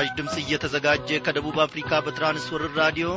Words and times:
በምስራች 0.00 0.18
ድምፅ 0.18 0.34
እየተዘጋጀ 0.40 1.08
ከደቡብ 1.24 1.56
አፍሪካ 1.64 1.90
በትራንስወርር 2.04 2.70
ራዲዮ 2.78 3.08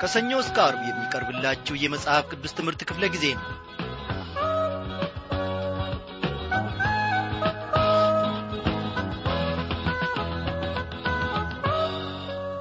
ከሰኞ 0.00 0.30
እስከ 0.42 0.56
አርብ 0.64 0.80
የሚቀርብላችሁ 0.86 1.74
የመጽሐፍ 1.78 2.24
ቅዱስ 2.30 2.52
ትምህርት 2.58 2.80
ክፍለ 2.88 3.04
ጊዜ 3.14 3.26
ነው። 3.34 3.44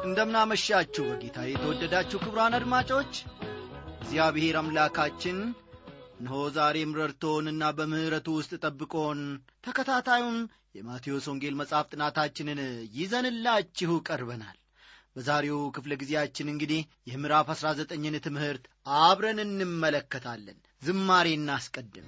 እንደምናመሻችሁ 0.07 1.05
በጌታ 1.11 1.47
የተወደዳችሁ 1.47 2.19
ክብራን 2.25 2.57
አድማጮች 2.59 3.11
እግዚአብሔር 3.97 4.57
አምላካችን 4.61 5.39
እነሆ 6.19 6.37
ዛሬም 6.55 6.91
ረድቶንና 6.99 7.63
በምሕረቱ 7.77 8.27
ውስጥ 8.37 8.53
ጠብቆን 8.63 9.19
ተከታታዩን 9.65 10.37
የማቴዎስ 10.77 11.25
ወንጌል 11.31 11.55
መጽሐፍ 11.59 11.85
ጥናታችንን 11.93 12.59
ይዘንላችሁ 12.97 13.91
ቀርበናል። 14.07 14.57
በዛሬው 15.15 15.59
ክፍለ 15.75 15.93
ጊዜያችን 16.01 16.51
እንግዲህ 16.53 16.81
የምዕራፍ 17.11 17.49
አሥራ 17.53 17.67
ዘጠኝን 17.79 18.17
ትምህርት 18.25 18.65
አብረን 19.01 19.41
እንመለከታለን። 19.45 20.57
ዝማሬ 20.83 21.27
እናስቀድም 21.37 22.07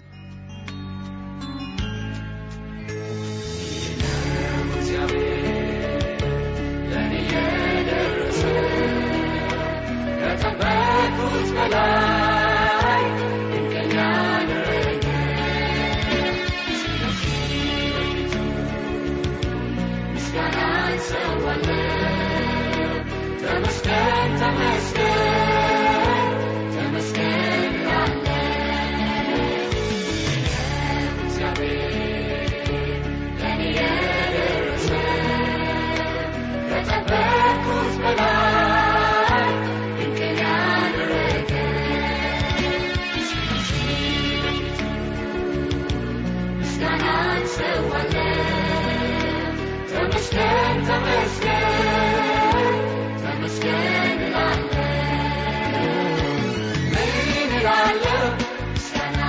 እላለሁ? 57.59 58.21
ምስጋና 58.67 59.21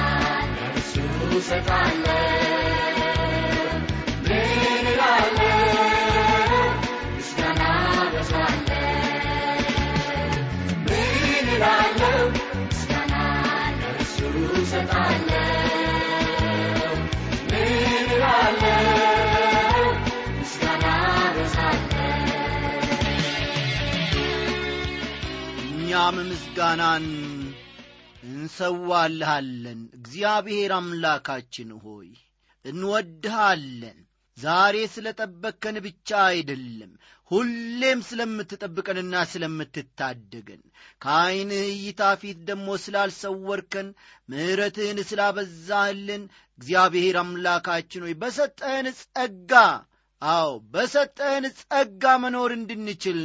ለእርሱ 0.53 0.95
እሰጣለሁ። 1.39 2.19
ምን 4.25 4.87
እኛም 25.73 26.17
ምስጋናን 26.29 27.05
እንሰዋልሃለን። 28.63 29.81
እግዚአብሔር 29.97 30.73
አምላካችን 30.77 31.71
ሆይ 31.83 32.09
እንወድሃለን። 32.65 33.99
ዛሬ 34.39 34.77
ስለ 34.93 35.07
ጠበቅከን 35.19 35.77
ብቻ 35.87 36.09
አይደለም 36.27 36.91
ሁሌም 37.31 37.99
ስለምትጠብቀንና 38.09 39.15
ስለምትታደገን 39.33 40.63
ከዐይንህ 41.03 41.65
እይታ 41.73 42.03
ፊት 42.21 42.39
ደግሞ 42.49 42.69
ስላልሰወርከን 42.85 43.89
ምሕረትህን 44.29 45.01
ስላበዛህልን 45.11 46.23
እግዚአብሔር 46.59 47.17
አምላካችን 47.23 48.05
ሆይ 48.07 48.15
በሰጠህን 48.23 48.89
ጸጋ 49.01 49.53
አዎ 50.23 50.51
በሰጠህን 50.73 51.47
ጸጋ 51.61 52.05
መኖር 52.25 52.53
እንድንችል 52.59 53.21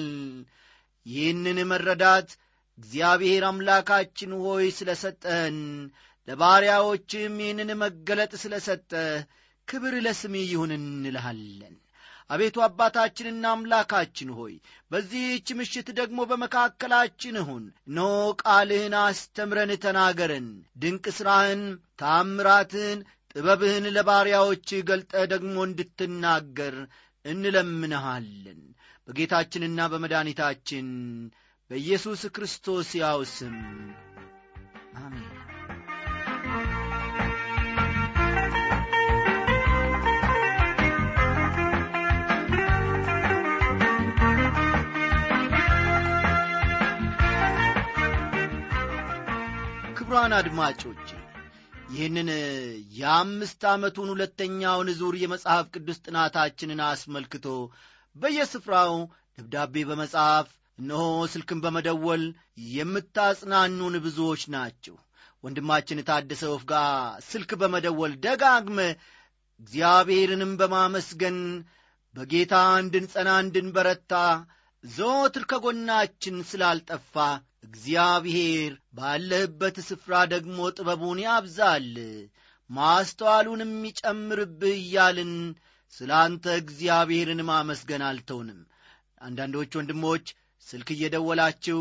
ይህንን 1.05 1.59
መረዳት 1.71 2.29
እግዚአብሔር 2.77 3.43
አምላካችን 3.49 4.31
ሆይ 4.41 4.65
ስለ 4.77 4.91
ሰጠህን 5.01 5.57
ለባሪያዎችም 6.27 7.35
ይህንን 7.41 7.71
መገለጥ 7.81 8.31
ስለ 8.43 8.55
ሰጠህ 8.65 9.17
ክብር 9.67 9.93
ለስምህ 10.05 10.45
ይሁን 10.49 10.71
እንልሃለን። 10.77 11.75
አቤቱ 12.29 12.57
አባታችንና 12.65 13.45
አምላካችን 13.51 14.29
ሆይ 14.37 14.53
በዚህች 14.91 15.47
ምሽት 15.57 15.87
ደግሞ 15.99 16.19
በመካከላችን 16.29 17.35
ሁን። 17.49 17.65
እነሆ 17.89 18.11
ቃልህን 18.43 18.95
አስተምረን 19.01 19.71
ተናገረን። 19.83 20.47
ድንቅ 20.81 21.05
ሥራህን 21.17 21.61
ታምራትህን 22.01 23.01
ጥበብህን 23.35 23.87
ለባሪያዎች 23.95 24.67
ገልጠ 24.89 25.13
ደግሞ 25.33 25.55
እንድትናገር 25.67 26.75
እንለምንሃለን። 27.25 28.61
በጌታችንና 29.07 29.79
በመድኃኒታችን 29.91 30.87
በኢየሱስ 31.71 32.21
ክርስቶስ 32.35 32.89
ያው 32.99 33.19
ስም። 33.29 33.55
አሜን። 34.97 35.31
ክቡራን 49.97 50.33
አድማጮቼ 50.37 51.07
ይህንን 51.89 52.29
የአምስት 52.95 53.63
ዓመቱን 53.71 54.11
ሁለተኛውን 54.13 54.89
ዙር 54.99 55.15
የመጽሐፍ 55.21 55.65
ቅዱስ 55.73 55.97
ጥናታችንን 56.05 56.81
አስመልክቶ 56.87 57.47
በየስፍራው 58.15 58.93
ደብዳቤ 59.37 59.83
በመጻፍ 59.89 60.47
እነሆ 60.79 61.01
ስልክን 61.33 61.59
በመደወል 61.63 62.23
የምታጽናኑን 62.75 63.95
ብዙዎች 64.05 64.43
ናቸው 64.55 64.95
ወንድማችን 65.43 66.05
ታደሰ 66.07 66.43
ወፍ 66.51 66.63
ጋር 66.71 66.89
ስልክ 67.27 67.51
በመደወል 67.61 68.13
ደጋግመ 68.25 68.79
እግዚአብሔርንም 69.59 70.51
በማመስገን 70.59 71.37
በጌታ 72.15 72.53
እንድንጸና 72.81 73.29
እንድንበረታ 73.43 74.13
ዘወትር 74.83 75.43
ከጎናችን 75.51 76.35
ስላልጠፋ 76.49 77.13
እግዚአብሔር 77.67 78.73
ባለህበት 78.97 79.77
ስፍራ 79.87 80.15
ደግሞ 80.33 80.67
ጥበቡን 80.75 81.19
ያብዛል 81.25 81.87
ማስተዋሉንም 82.69 83.73
ይጨምርብህ 83.89 84.75
እያልን 84.79 85.33
ስለ 85.93 86.11
አንተ 86.21 86.45
እግዚአብሔርን 86.61 87.41
ማመስገን 87.49 88.03
አልተውንም። 88.07 88.61
አንዳንዶች 89.21 89.71
ወንድሞች 89.79 90.25
ስልክ 90.67 90.89
እየደወላችሁ 90.93 91.79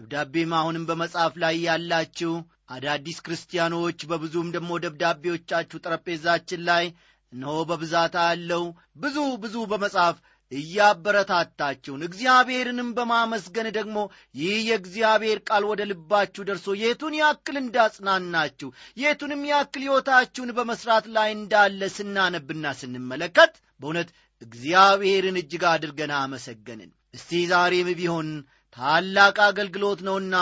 ደብዳቤም 0.00 0.52
አሁንም 0.58 0.84
በመጻፍ 0.88 1.32
ላይ 1.42 1.56
ያላችሁ 1.66 2.32
አዳዲስ 2.74 3.18
ክርስቲያኖች 3.26 4.00
በብዙም 4.10 4.48
ደግሞ 4.56 4.70
ደብዳቤዎቻችሁ 4.84 5.78
ጠረጴዛችን 5.84 6.60
ላይ 6.68 6.84
እነሆ 7.32 7.56
በብዛት 7.68 8.14
አለው። 8.22 8.64
ብዙ 8.96 9.16
ብዙ 9.42 9.56
በመጻፍ 9.72 10.16
እያበረታታችሁን 10.52 12.04
እግዚአብሔርንም 12.06 12.88
በማመስገን 12.96 13.68
ደግሞ 13.76 13.98
ይህ 14.38 14.56
የእግዚአብሔር 14.68 15.38
ቃል 15.48 15.64
ወደ 15.70 15.82
ልባችሁ 15.90 16.42
ደርሶ 16.48 16.74
የቱን 16.80 17.14
ያክል 17.20 17.56
እንዳጽናናችሁ 17.60 18.68
የቱንም 18.96 19.42
ያክል 19.50 19.84
ሕይወታችሁን 19.86 20.54
በመሥራት 20.58 21.06
ላይ 21.16 21.30
እንዳለ 21.36 21.90
ስናነብና 21.96 22.72
ስንመለከት 22.80 23.52
በእውነት 23.80 24.10
እግዚአብሔርን 24.42 25.38
እጅግ 25.40 25.64
አድርገን 25.70 26.14
አመሰገንን 26.18 26.90
እስቲ 27.14 27.40
ዛሬም 27.50 27.88
ቢሆን 27.98 28.28
ታላቅ 28.76 29.36
አገልግሎት 29.46 30.00
ነውና 30.08 30.34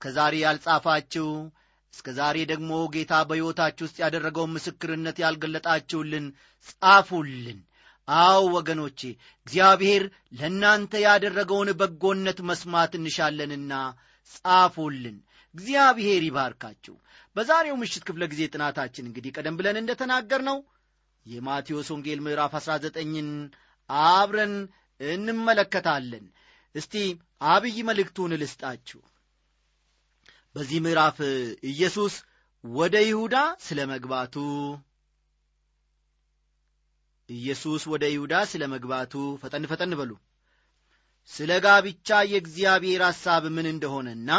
ከዛሬ 0.00 0.34
ያልጻፋችሁ 0.44 1.28
እስከ 1.94 2.08
ዛሬ 2.18 2.36
ደግሞ 2.50 2.72
ጌታ 2.94 3.14
በሕይወታችሁ 3.28 3.84
ውስጥ 3.86 3.98
ያደረገውን 4.02 4.54
ምስክርነት 4.54 5.16
ያልገለጣችሁልን 5.22 6.26
ጻፉልን። 6.68 7.58
አው 8.08 8.44
ወገኖቼ 8.54 9.00
እግዚአብሔር 9.46 10.02
ለእናንተ 10.38 10.92
ያደረገውን 11.04 11.70
በጎነት 11.80 12.38
መስማት 12.48 12.92
እንሻለንና 12.98 13.72
ጻፉልን። 14.32 15.18
እግዚአብሔር 15.54 16.22
ይባርካችሁ። 16.26 16.94
በዛሬው 17.36 17.76
ምሽት 17.82 18.02
ክፍለ 18.08 18.24
ጊዜ 18.32 18.42
ጥናታችን 18.54 19.08
እንግዲህ 19.08 19.34
ቀደም 19.36 19.56
ብለን 19.58 19.80
እንደ 19.80 19.92
ተናገር 20.00 20.42
ነው 20.50 20.58
የማቴዎስ 21.26 21.88
ወንጌል 21.94 22.20
ምዕራፍ 22.24 22.54
19ን 22.60 23.28
አብረን 23.90 24.54
እንመለከታለን። 25.08 26.24
እስቲ 26.74 26.94
አብይ 27.46 27.76
መልእክቱን 27.88 28.32
ልስጣችሁ። 28.42 29.00
በዚህ 30.56 30.78
ምዕራፍ 30.84 31.18
ኢየሱስ 31.70 32.14
ወደ 32.64 32.96
ይሁዳ 33.06 33.36
ስለ 33.66 33.80
መግባቱ 33.92 34.34
ኢየሱስ 37.28 37.82
ወደ 37.92 38.04
ይሁዳ 38.12 38.34
ስለ 38.50 38.62
መግባቱ 38.72 39.12
ፈጠን 39.42 39.64
ፈጠን 39.70 39.92
በሉ። 40.00 40.10
ስለ 41.30 41.50
ጋብቻ 41.64 42.08
የእግዚአብሔር 42.30 43.02
ሐሳብ 43.08 43.44
ምን 43.56 43.66
እንደሆነና 43.72 44.30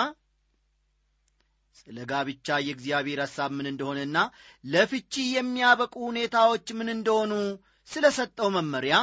ስለ 1.76 1.98
ጋብቻ 2.10 2.48
የእግዚአብሔር 2.66 3.20
ሐሳብ 3.24 3.52
ምን 3.58 3.68
እንደሆነና 3.72 4.18
ለፍቺ 4.64 5.14
የሚያበቁ 5.36 5.94
ሁኔታዎች 6.10 6.68
ምን 6.80 6.90
እንደሆኑ 6.96 7.32
ስለ 7.90 8.06
ሰጠው 8.18 8.50
መመሪያ 8.58 8.96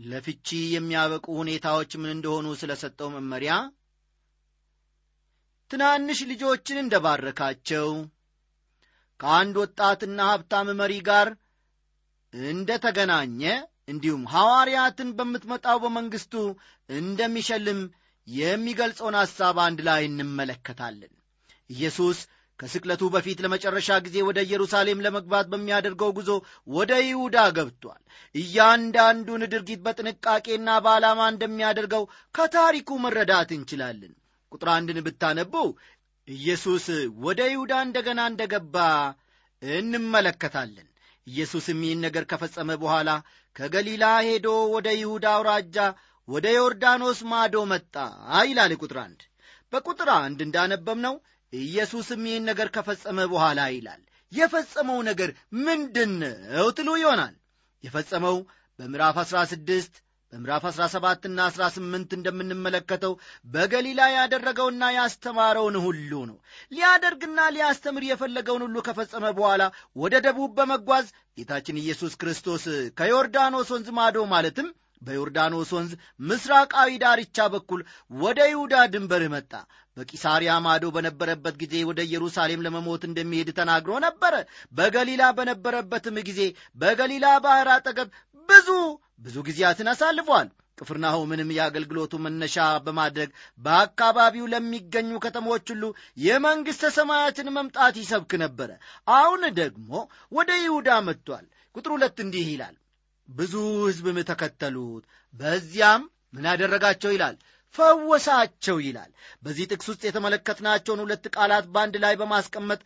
ለፍቺ 0.00 0.48
የሚያበቁ 0.72 1.26
ሁኔታዎች 1.40 1.90
ምን 2.00 2.10
እንደሆኑ 2.14 2.46
ስለ 2.60 2.72
ሰጠው 2.82 3.08
መመሪያ 3.14 3.52
ትናንሽ 5.70 6.18
ልጆችን 6.30 6.78
እንደ 6.82 6.94
ባረካቸው 7.04 7.88
ከአንድ 9.20 9.56
ወጣትና 9.62 10.18
ሀብታም 10.30 10.68
መሪ 10.80 10.94
ጋር 11.08 11.28
እንደ 12.34 12.70
ተገናኘ 12.84 13.42
እንዲሁም 13.88 14.24
ሐዋርያትን 14.32 15.10
በምትመጣው 15.18 15.78
በመንግሥቱ 15.84 16.34
እንደሚሸልም 16.88 17.80
የሚገልጸውን 18.26 19.16
ሐሳብ 19.20 19.56
አንድ 19.66 19.78
ላይ 19.88 20.02
እንመለከታለን። 20.08 21.12
ኢየሱስ 21.70 22.18
ከስቅለቱ 22.60 23.02
በፊት 23.14 23.38
ለመጨረሻ 23.44 23.98
ጊዜ 24.06 24.16
ወደ 24.28 24.38
ኢየሩሳሌም 24.46 25.02
ለመግባት 25.04 25.46
በሚያደርገው 25.52 26.10
ጉዞ 26.16 26.30
ወደ 26.68 26.92
ይሁዳ 27.04 27.36
ገብቷል። 27.58 28.00
እያንዳንዱን 28.34 29.42
ድርጊት 29.52 29.80
በጥንቃቄና 29.84 30.68
በዓላማ 30.84 31.20
እንደሚያደርገው 31.32 32.04
ከታሪኩ 32.34 32.98
መረዳት 33.04 33.52
እንችላለን። 33.58 34.12
ቁጥር 34.52 34.70
አንድን 34.74 34.98
ብታነቡ 35.06 35.54
ኢየሱስ 36.28 36.86
ወደ 37.26 37.40
ይሁዳ 37.52 37.74
እንደገና 37.86 38.20
እንደገባ 38.30 38.76
እንመለከታለን። 39.62 40.84
ኢየሱስም 41.26 41.80
ይህን 41.84 42.02
ነገር 42.06 42.24
ከፈጸመ 42.30 42.70
በኋላ 42.82 43.10
ከገሊላ 43.56 44.04
ሄዶ 44.26 44.46
ወደ 44.74 44.88
ይሁዳ 45.00 45.26
አውራጃ 45.36 45.76
ወደ 46.28 46.46
ዮርዳኖስ 46.56 47.18
ማዶ 47.30 47.56
መጣ 47.70 47.94
ይላል 48.48 48.72
ቁጥር 48.80 48.98
አንድ። 49.04 49.20
በቁጥር 49.72 50.08
አንድ 50.18 50.38
እንዳነበብ 50.46 50.98
ነው 51.06 51.14
ኢየሱስም 51.52 52.22
ይህን 52.28 52.44
ነገር 52.50 52.68
ከፈጸመ 52.74 53.18
በኋላ 53.32 53.60
ይላል 53.74 54.02
የፈጸመው 54.32 54.98
ነገር 55.08 55.30
ምንድን 55.66 56.12
ነው 56.52 56.66
ትሉ 56.78 56.88
ይሆናል። 57.02 57.34
የፈጸመው 57.84 58.36
በምዕራፍ 58.78 59.16
16 59.22 59.94
በምዕራፍ 60.32 60.64
17ና 60.70 61.38
18 61.50 62.10
እንደምንመለከተው 62.16 63.12
በገሊላ 63.46 64.00
ያደረገውና 64.14 64.90
ያስተማረውን 64.96 65.76
ሁሉ 65.84 66.10
ነው። 66.30 66.36
ሊያደርግና 66.72 67.46
ሊያስተምር 67.56 68.04
የፈለገውን 68.08 68.64
ሁሉ 68.66 68.76
ከፈጸመ 68.88 69.24
በኋላ 69.38 69.62
ወደ 69.96 70.14
ደቡብ 70.26 70.52
በመጓዝ 70.58 71.06
ጌታችን 71.38 71.80
ኢየሱስ 71.82 72.14
ክርስቶስ 72.22 72.66
ከዮርዳኖስ 73.00 73.70
ወንዝ 73.74 73.88
ማዶ 73.98 74.26
ማለትም 74.34 74.68
በዮርዳኖስ 75.02 75.70
ወንዝ 75.76 75.92
ምስራቃዊ 76.28 76.90
ዳርቻ 77.02 77.46
በኩል 77.54 77.80
ወደ 78.18 78.38
ይሁዳ 78.50 78.84
ድንበር 78.92 79.24
መጣ። 79.34 79.52
በቂሳርያ 79.96 80.50
ማዶ 80.64 80.84
በነበረበት 80.94 81.54
ጊዜ 81.62 81.74
ወደ 81.88 82.00
ኢየሩሳሌም 82.06 82.64
ለመሞት 82.66 83.02
እንደሚሄድ 83.06 83.48
ተናግሮ 83.56 83.92
ነበረ 84.04 84.34
በገሊላ 84.78 85.22
በነበረበትም 85.38 86.18
ጊዜ 86.28 86.40
በገሊላ 86.78 87.26
ባሕር 87.44 87.70
አጠገብ 87.74 88.10
ብዙ 88.48 88.68
ብዙ 89.20 89.36
ጊዜያትን 89.46 89.90
አሳልፏል። 89.92 90.48
ቅፍርናሆምንም 90.78 91.52
የአገልግሎቱ 91.54 92.14
መነሻ 92.24 92.56
በማድረግ 92.84 93.30
በአካባቢው 93.60 94.44
ለሚገኙ 94.52 95.10
ከተሞች 95.24 95.66
ሁሉ 95.72 95.84
የመንግሥተ 96.22 96.90
ሰማያትን 96.96 97.48
መምጣት 97.56 97.96
ይሰብክ 98.02 98.32
ነበረ። 98.44 98.70
አሁን 99.12 99.42
ደግሞ 99.58 99.90
ወደ 100.32 100.50
ይሁዳ 100.62 101.00
መጥቷል። 101.08 101.46
ቁጥር 101.74 101.92
ሁለት 101.96 102.18
እንዲህ 102.24 102.46
ይላል 102.52 102.76
ብዙ 103.28 103.54
ሕዝብም 103.82 104.18
ተከተሉት። 104.30 105.04
በዚያም 105.34 106.02
ምን 106.34 106.46
ያደረጋቸው 106.50 107.10
ይላል? 107.14 107.36
ፈወሳቸው 107.74 108.76
ይላል። 108.84 109.10
በዚህ 109.42 109.64
ጥቅስ 109.70 109.86
ውስጥ 109.90 110.02
የተመለከትናቸውን 110.06 111.02
ሁለት 111.04 111.24
ቃላት 111.34 111.66
በአንድ 111.74 111.96
ላይ 112.04 112.14
በማስቀመጥ 112.20 112.80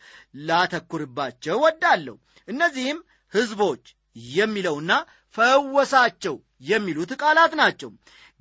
ላተኩርባቸው 0.49 1.59
ወዳለሁ 1.65 2.17
እነዚህም 2.49 2.99
ሕዝቦች 3.33 3.85
የሚለውና 4.33 4.93
ፈወሳቸው 5.35 6.35
የሚሉት 6.65 7.13
ቃላት 7.23 7.53
ናቸው 7.61 7.91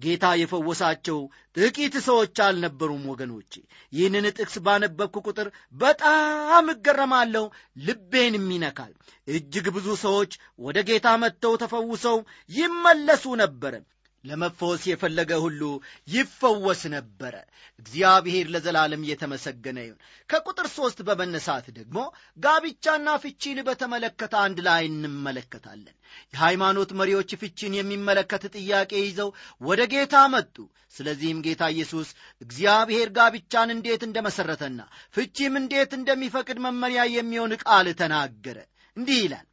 ጌታ 0.01 0.25
የፈወሳቸው 0.39 1.18
ጥቂት 1.57 1.95
ሰዎች 2.07 2.36
አልነበሩም 2.45 3.03
ወገኖቼ። 3.12 3.53
ይህንን 3.94 4.25
ጥቅስ 4.31 4.56
ባነበብኩ 4.65 5.24
ቁጥር 5.27 5.48
በጣም 5.75 6.68
እገረማለሁ 6.74 7.45
ልቤንም 7.86 8.48
ይነካል። 8.56 8.94
እጅግ 9.27 9.68
ብዙ 9.75 9.88
ሰዎች 10.06 10.31
ወደ 10.59 10.80
ጌታ 10.89 11.07
መጥተው 11.24 11.56
ተፈውሰው 11.63 12.18
ይመለሱ 12.51 13.25
ነበረ 13.42 13.74
ለመፈወስ 14.23 14.83
የፈለገ 14.88 15.31
ሁሉ 15.44 15.62
ይፈወስ 16.07 16.81
ነበረ። 16.94 17.35
እግዚአብሔር 17.79 18.45
ለዘላለም 18.53 19.06
እየተመሰገነ 19.06 19.77
ይሁን። 19.85 20.00
ከቁጥር 20.29 20.68
ሦስት 20.75 21.00
በመነሳት 21.07 21.65
ደግሞ 21.77 21.97
ጋብቻና 22.38 23.07
ፍቺን 23.23 23.59
በተመለከተ 23.68 24.33
አንድ 24.44 24.59
ላይ 24.68 24.83
እንመለከታለን። 24.91 25.95
የሃይማኖት 26.33 26.91
መሪዎች 27.00 27.31
ፍቺን 27.41 27.75
የሚመለከት 27.77 28.45
ጥያቄ 28.57 28.91
ይዘው 29.01 29.29
ወደ 29.62 29.81
ጌታ 29.94 30.15
መጡ። 30.33 30.56
ስለዚህም 30.95 31.44
ጌታ 31.44 31.63
ኢየሱስ 31.74 32.09
እግዚአብሔር 32.41 33.09
ጋብቻን 33.17 33.69
እንዴት 33.75 34.01
እንደመሠረተና 34.07 34.79
ፍቺም 35.15 35.53
እንዴት 35.59 35.91
እንደሚፈቅድ 36.00 36.59
መመሪያ 36.65 37.01
የሚሆን 37.13 37.53
ቃል 37.63 37.88
ተናገረ። 38.01 38.57
እንዲህ 38.97 39.19
ይላል 39.24 39.47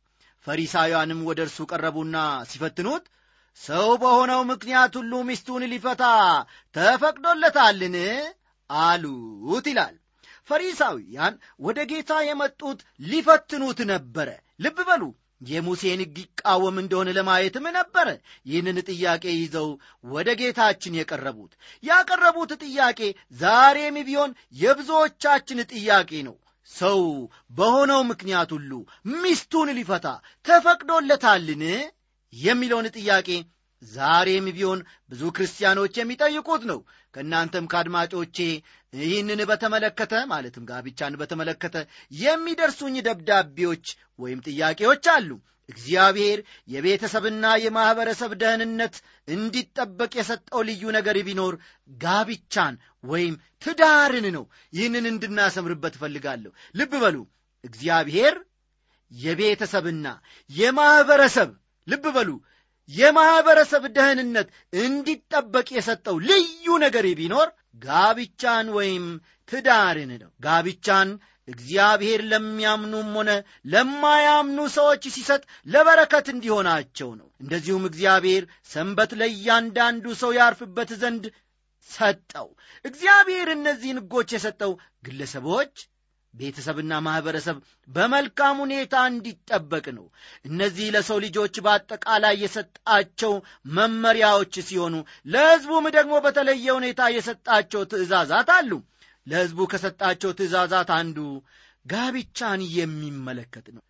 ፈሪሳውያንም 0.47 1.21
ወደ 1.29 1.41
እርሱ 1.47 1.59
ቀረቡና 1.71 2.17
ሲፈትኑት 2.50 3.05
ሰው 3.62 3.88
በሆነው 4.02 4.40
ምክንያት 4.50 4.92
ሁሉ 4.99 5.12
ሚስቱን 5.28 5.62
ሊፈታ 5.73 6.04
ተፈቅዶለታልን? 6.75 7.97
አሉት 8.71 9.66
ይላል። 9.71 9.94
ፈሪሳውያን 10.49 11.35
ወደ 11.61 11.78
ጌታ 11.90 12.12
የመጡት 12.26 12.78
ሊፈትኑት 13.04 13.80
ነበረ። 13.90 14.28
ልብ 14.61 14.78
በሉ 14.88 15.02
የሙሴን 15.42 16.00
ሕግ 16.02 16.16
ይቃወም 16.23 16.76
እንደሆነ 16.83 17.09
ለማየትም 17.18 17.66
ነበረ 17.76 18.09
ይህንን 18.47 18.78
ጥያቄ 18.88 19.25
ይዘው 19.35 19.68
ወደ 20.04 20.28
ጌታችን 20.40 20.99
የቀረቡት። 20.99 21.52
ያቀረቡት 21.85 22.52
ጥያቄ 22.64 23.00
ዛሬም 23.40 23.99
ቢሆን 24.09 24.33
የብዙዎቻችን 24.62 25.61
ጥያቄ 25.73 26.11
ነው። 26.28 26.37
ሰው 26.71 27.00
በሆነው 27.50 28.00
ምክንያት 28.09 28.50
ሁሉ 28.56 28.73
ሚስቱን 29.16 29.68
ሊፈታ 29.78 30.06
ተፈቅዶለታልን 30.44 31.62
የሚለውን 32.32 32.87
ጥያቄ 32.97 33.28
ዛሬም 33.82 34.47
ቢሆን 34.54 34.80
ብዙ 35.11 35.23
ክርስቲያኖች 35.37 35.94
የሚጠይቁት 35.99 36.62
ነው። 36.70 36.78
ከእናንተም 37.14 37.68
ከአድማጮቼ 37.73 38.37
ይህንን 38.92 39.40
በተመለከተ 39.50 40.14
ማለትም 40.30 40.64
ጋብቻን 40.70 41.18
በተመለከተ 41.20 41.76
የሚደርሱኝ 42.18 42.97
ደብዳቤዎች 43.08 43.87
ወይም 44.18 44.40
ጥያቄዎች 44.49 45.06
አሉ። 45.14 45.30
እግዚአብሔር 45.68 46.38
የቤተሰብና 46.68 47.47
የማኅበረሰብ 47.62 48.30
ደህንነት 48.42 48.94
እንዲጠበቅ 49.28 50.12
የሰጠው 50.18 50.61
ልዩ 50.68 50.82
ነገር 50.97 51.16
ቢኖር 51.26 51.54
ጋብቻን 51.99 52.76
ወይም 53.04 53.35
ትዳርን 53.62 54.26
ነው። 54.37 54.44
ይህንን 54.73 55.06
እንድናሰምርበት 55.11 55.97
እፈልጋለሁ። 55.99 56.52
ልብ 56.75 56.94
በሉ። 57.04 57.16
እግዚአብሔር 57.64 58.35
የቤተሰብና 59.12 60.06
የማኅበረሰብ 60.50 61.50
ልብ 61.88 62.04
በሉ። 62.16 62.30
የማኅበረሰብ 62.88 63.83
ደህንነት 63.97 64.49
እንዲጠበቅ 64.83 65.66
የሰጠው 65.75 66.16
ልዩ 66.28 66.76
ነገር 66.85 67.07
ቢኖር 67.18 67.49
ጋብቻን 67.83 68.68
ወይም 68.76 69.04
ትዳርን 69.49 70.12
ነው። 70.23 70.30
ጋብቻን 70.40 71.09
እግዚአብሔር 71.49 72.21
ለሚያምኑም 72.30 73.11
ሆነ 73.18 73.30
ለማያምኑ 73.73 74.59
ሰዎች 74.75 75.04
ሲሰጥ 75.14 75.42
ለበረከት 75.66 76.26
እንዲሆናቸው 76.33 77.11
ነው። 77.21 77.28
እንደዚሁም 77.40 77.85
እግዚአብሔር 77.90 78.42
ሰንበት 78.71 79.12
ለእያንዳንዱ 79.21 80.07
ሰው 80.21 80.33
ያርፍበት 80.38 80.90
ዘንድ 81.02 81.25
ሰጠው። 81.88 82.49
እግዚአብሔር 82.85 83.49
እነዚህን 83.54 84.00
ሕጎች 84.02 84.30
የሰጠው 84.35 84.73
ግለሰቦች 85.04 85.75
ቤተሰብና 86.38 86.92
ማኅበረሰብ 87.04 87.57
በመልካም 87.88 88.57
ሁኔታ 88.62 88.95
እንዲጠበቅ 89.11 89.87
ነው። 89.97 90.07
እነዚህ 90.45 90.87
ለሰው 90.95 91.18
ልጆች 91.25 91.54
በአጠቃላይ 91.64 92.37
የሰጣቸው 92.42 93.35
መመሪያዎች 93.78 94.54
ሲሆኑ 94.68 94.97
ለሕዝቡም 95.28 95.87
ደግሞ 95.97 96.14
በተለየ 96.26 96.66
ሁኔታ 96.78 97.11
የሰጣቸው 97.14 97.83
ትእዛዛት 97.92 98.50
አሉ። 98.57 98.73
ለሕዝቡ 99.26 99.61
ከሰጣቸው 99.73 100.30
ትእዛዛት 100.38 100.90
አንዱ 100.99 101.18
ጋብቻን 101.87 102.61
የሚመለከት 102.78 103.66
ነው። 103.76 103.83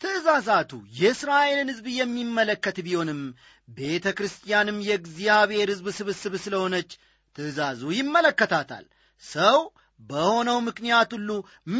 ትእዛዛቱ 0.00 0.70
የእስራኤልን 0.98 1.70
ሕዝብ 1.72 1.86
የሚመለከት 1.98 2.76
ቢሆንም 2.86 3.20
ቤተ 3.68 4.06
ክርስቲያንም 4.18 4.78
የእግዚአብሔር 4.88 5.68
ሕዝብ 5.72 5.86
ስብስብ 5.98 6.34
ስለሆነች 6.42 6.90
ትእዛዙ 7.38 7.82
ይመለከታታል። 7.98 8.84
ሰው 9.22 9.58
በሆነው 10.00 10.58
ምክንያት 10.66 11.10
ሁሉ 11.16 11.30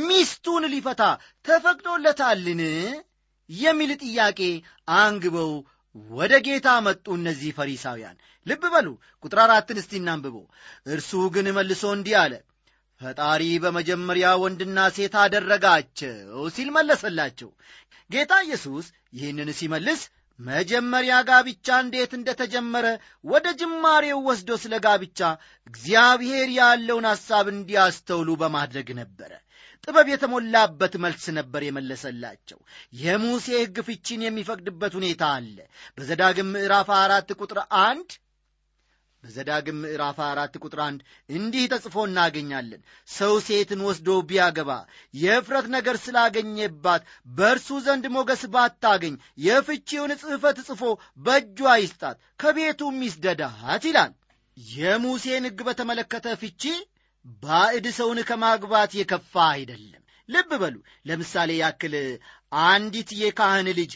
ሚስቱን 0.05 0.65
ሊፈታ 0.73 1.03
ተፈቅዶለታልን? 1.45 2.63
የሚል 3.51 3.91
ጥያቄ 4.03 4.41
አንግበው 4.99 5.53
ወደ 6.13 6.35
ጌታ 6.47 6.69
መጡ 6.87 7.07
እነዚህ 7.19 7.51
ፈሪሳውያን። 7.59 8.17
ልብ 8.47 8.63
በሉ 8.75 8.87
ቁጥር 9.25 9.39
አራትን 9.45 9.79
እስቲ 9.83 9.93
እናንብበው 10.01 10.45
እርሱ 10.87 11.11
ግን 11.35 11.47
መልሶ 11.57 11.83
እንዲህ 11.97 12.17
አለ 12.23 12.33
ፈጣሪ 13.01 13.43
በመጀመሪያ 13.63 14.27
ወንድና 14.43 14.79
ሴት 14.97 15.15
አደረጋቸው 15.23 16.43
ሲል 16.55 16.69
መለሰላቸው። 16.77 17.51
ጌታ 18.11 18.33
ኢየሱስ 18.47 18.87
ይህንን 19.19 19.51
ሲመልስ 19.59 20.03
መጀመሪያ 20.39 21.15
ጋብቻ 21.29 21.77
እንዴት 21.83 22.13
እንደተጀመረ 22.19 22.87
ወደ 23.25 23.47
ጅማሬው 23.61 24.21
ወስዶ 24.29 24.57
ስለ 24.63 24.75
ጋብቻ 24.87 25.21
እግዚአብሔር 25.67 26.49
ያለውን 26.57 27.07
ሐሳብ 27.11 27.49
እንዲያስተውሉ 27.53 28.31
በማድረግ 28.43 28.91
ነበረ። 29.01 29.33
ጥበብ 29.85 30.07
የተሞላበት 30.11 30.95
መልስ 31.05 31.25
ነበር 31.39 31.63
የመለሰላቸው። 31.65 32.59
የሙሴ 33.01 33.47
ሕግ 33.59 33.79
ፍቺን 33.89 34.21
የሚፈቅድበት 34.25 34.93
ሁኔታ 34.99 35.25
አለ። 35.37 35.57
በዘዳግም 35.97 36.53
ምዕራፍ 36.55 36.91
አራት 36.99 37.31
ቁጥር 37.39 37.59
አንድ 37.85 38.11
በዘዳግም 39.25 39.79
ምዕራፍ 39.83 40.19
አራት 40.25 40.55
ቁጥር 40.61 40.81
አንድ 40.85 41.01
እንዲህ 41.31 41.65
ተጽፎ 41.73 41.97
እናገኛለን። 42.09 42.81
ሰው 43.09 43.35
ሴትን 43.47 43.81
ወስዶ 43.87 44.17
ቢያገባ 44.29 44.71
የእፍረት 45.15 45.67
ነገር 45.75 45.97
ስላገኘባት 46.03 47.03
በእርሱ 47.31 47.79
ዘንድ 47.87 48.07
ሞገስ 48.15 48.43
ባታገኝ 48.55 49.15
የፍቺውን 49.47 50.13
ጽሕፈት 50.23 50.61
ጽፎ 50.69 50.83
በእጇ 51.21 51.61
ይስጣት 51.83 52.19
ከቤቱም 52.41 52.99
ይስደዳት 53.07 53.85
ይላል። 53.91 54.13
የሙሴን 54.57 55.47
ሕግ 55.49 55.61
በተመለከተ 55.69 56.37
ፍቺ 56.43 56.63
ባዕድ 57.43 57.87
ሰውን 57.97 58.19
ከማግባት 58.29 58.93
የከፋ 58.97 59.35
አይደለም። 59.53 60.01
ልብ 60.29 60.51
በሉ። 60.61 60.77
ለምሳሌ 61.09 61.51
ያክል 61.59 61.95
አንዲት 62.67 63.11
የካህን 63.19 63.69
ልጅ 63.79 63.93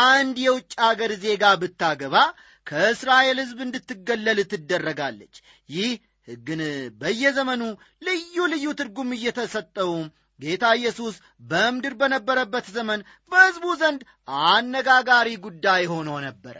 አንድ 0.00 0.36
የውጭ 0.42 0.72
አገር 0.86 1.12
ዜጋ 1.22 1.44
ብታገባ 1.62 2.16
ከእስራኤል 2.66 3.38
ሕዝብ 3.42 3.58
እንድትገለል 3.64 4.40
ትደረጋለች። 4.52 5.34
ይህ 5.68 5.92
ሕግን 6.28 6.60
በየዘመኑ 7.00 7.62
ልዩ 8.06 8.36
ልዩ 8.52 8.66
ትርጉም 8.80 9.10
እየተሰጠው 9.16 9.92
ጌታ 10.40 10.64
ኢየሱስ 10.78 11.14
በምድር 11.48 11.94
በነበረበት 12.00 12.66
ዘመን 12.76 13.00
በሕዝቡ 13.32 13.64
ዘንድ 13.80 14.00
አነጋጋሪ 14.46 15.28
ጉዳይ 15.44 15.82
ሆኖ 15.92 16.10
ነበረ። 16.26 16.56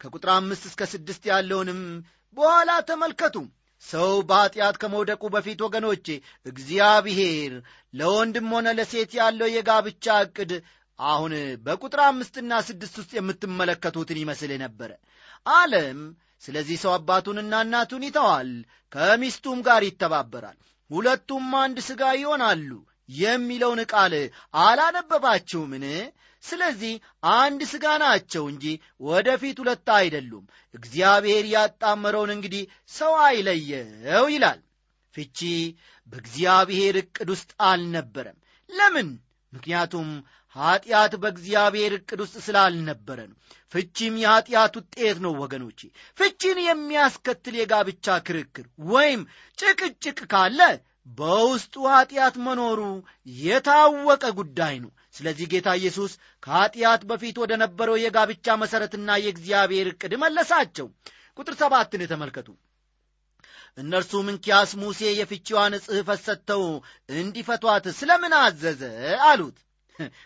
ከቁጥር 0.00 0.30
አምስት 0.34 0.64
እስከ 0.70 0.82
ስድስት 0.92 1.22
ያለውንም 1.30 1.80
በኋላ 2.36 2.70
ተመልከቱ። 2.88 3.36
ሰው 3.84 4.10
በኀጢአት 4.28 4.76
ከመውደቁ 4.82 5.22
በፊት 5.34 5.58
ወገኖቼ 5.64 6.06
እግዚአብሔር 6.46 7.52
ለወንድም 7.94 8.46
ሆነ 8.54 8.68
ለሴት 8.78 9.10
ያለው 9.18 9.48
የጋብቻ 9.52 10.14
ዕቅድ 10.24 10.52
አሁን 10.98 11.32
በቁጥር 11.64 12.00
አምስትና 12.04 12.52
ስድስት 12.66 12.96
ውስጥ 13.00 13.12
የምትመለከቱትን 13.16 14.20
ይመስል 14.22 14.52
ነበረ 14.62 14.90
ዓለም 15.46 16.00
ስለዚህ 16.42 16.76
ሰው 16.82 16.92
አባቱንና 16.94 17.54
እናቱን 17.64 18.02
ይተዋል 18.06 18.50
ከሚስቱም 18.92 19.60
ጋር 19.66 19.82
ይተባበራል 19.86 20.58
ሁለቱም 20.90 21.46
አንድ 21.60 21.78
ሥጋ 21.86 22.02
ይሆናሉ 22.16 22.70
የሚለውን 23.18 23.80
ቃል 23.92 24.14
አላነበባችሁምን? 24.64 25.84
ስለዚህ 26.44 26.94
አንድ 27.34 27.60
ሥጋ 27.70 27.86
ናቸው 28.02 28.44
እንጂ 28.50 28.64
ወደፊት 29.04 29.56
ሁለት 29.62 29.88
አይደሉም። 29.96 30.44
እግዚአብሔር 30.74 31.44
ያጣመረውን 31.52 32.30
እንግዲህ 32.34 32.62
ሰው 32.90 33.12
አይለየው 33.24 34.26
ይላል። 34.34 34.60
ፍቺ 35.14 35.38
በእግዚአብሔር 36.08 36.96
ዕቅድ 37.02 37.28
ውስጥ 37.34 37.50
አልነበረም። 37.62 38.38
ለምን? 38.70 39.08
ምክንያቱም 39.52 40.08
ኀጢአት 40.56 41.12
በእግዚአብሔር 41.22 41.92
ዕቅድ 41.96 42.20
ውስጥ 42.24 42.36
ስላልነበረ 42.44 43.18
ነው 43.30 43.36
ፍቺም 43.72 44.14
የኀጢአት 44.20 44.74
ውጤት 44.78 45.18
ነው 45.24 45.32
ወገኖቼ። 45.42 45.80
ፍቺን 46.18 46.58
የሚያስከትል 46.64 47.54
የጋብቻ 47.58 48.16
ክርክር 48.26 48.66
ወይም 48.90 49.22
ጭቅጭቅ 49.58 50.18
ካለ 50.32 50.60
በውስጡ 51.18 51.74
ኀጢአት 51.90 52.36
መኖሩ 52.44 52.80
የታወቀ 53.40 54.24
ጉዳይ 54.38 54.76
ነው። 54.84 54.92
ስለዚህ 55.14 55.48
ጌታ 55.52 55.68
ኢየሱስ 55.80 56.12
ከኀጢአት 56.42 57.02
በፊት 57.10 57.36
ወደ 57.42 57.52
ነበረው 57.62 57.96
የጋብቻ 58.02 58.56
መሠረትና 58.62 59.10
የእግዚአብሔር 59.20 59.88
ዕቅድ 59.92 60.14
መለሳቸው። 60.22 60.86
ቁጥር 61.38 61.54
ሰባትን 61.60 62.04
ተመልከቱ 62.10 62.48
እነርሱም 63.78 64.26
እንኪያስ 64.32 64.72
ሙሴ 64.80 65.00
የፍቺዋን 65.14 65.74
ጽሕፈት 65.84 66.20
ሰጥተው 66.26 66.64
እንዲፈቷት 67.16 67.86
ስለምን 67.98 68.34
አዘዘ 68.40 68.82
አሉት 69.28 69.56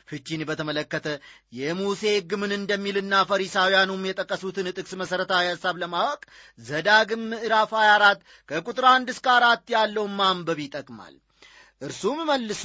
ፍቺን 0.09 0.43
በተመለከተ 0.49 1.07
የሙሴ 1.53 2.03
ሕግ 2.15 2.31
ምን 2.41 2.53
እንደሚልና 2.57 3.15
ፈሪሳውያኑም 3.31 4.07
የጠቀሱትን 4.09 4.69
ጥቅስ 4.73 4.93
መሠረታዊ 5.01 5.47
ሐሳብ 5.53 5.77
ለማወቅ 5.83 6.21
ዘዳግም 6.59 7.25
ምዕራፍ 7.33 7.73
24 7.79 8.23
ከቁጥር 8.49 8.87
አንድ 8.93 9.11
እስከ 9.15 9.29
አራት 9.37 9.67
ያለውን 9.75 10.15
ማንበብ 10.21 10.61
ይጠቅማል። 10.65 11.17
እርሱም 11.83 12.21
መልሶ 12.31 12.65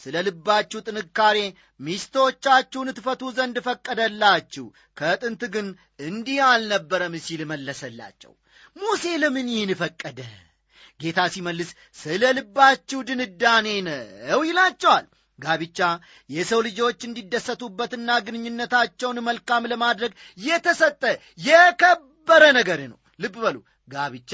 ስለ 0.00 0.16
ልባችሁ 0.26 0.78
ጥንካሬ 0.86 1.38
ሚስቶቻችሁን 1.80 2.88
ትፈቱ 2.96 3.22
ዘንድ 3.36 3.56
ፈቀደላችሁ 3.66 4.64
ከጥንት 4.96 5.42
ግን 5.54 5.66
እንዲህ 6.06 6.38
አልነበረም 6.48 7.14
ሲል 7.26 7.42
መለሰላቸው። 7.52 8.32
ሙሴ 8.76 9.04
ለምን 9.22 9.48
ይህን 9.52 9.72
ፈቀደ? 9.80 10.18
ጌታ 11.00 11.20
ሲመልስ 11.32 11.70
ስለ 11.98 12.24
ልባችሁ 12.36 12.98
ድንዳኔ 13.08 13.66
ነው 13.86 14.40
ይላቸዋል 14.48 15.06
ጋብቻ 15.38 15.78
የሰው 16.30 16.60
ልጆች 16.66 17.00
እንዲደሰቱበትና 17.08 18.10
ግንኙነታቸውን 18.26 19.24
መልካም 19.28 19.70
ለማድረግ 19.72 20.12
የተሰጠ 20.44 21.02
የከበረ 21.48 22.42
ነገር 22.58 22.82
ነው። 22.92 22.98
ልብ 23.20 23.36
በሉ 23.42 23.56
ጋብቻ 23.88 24.32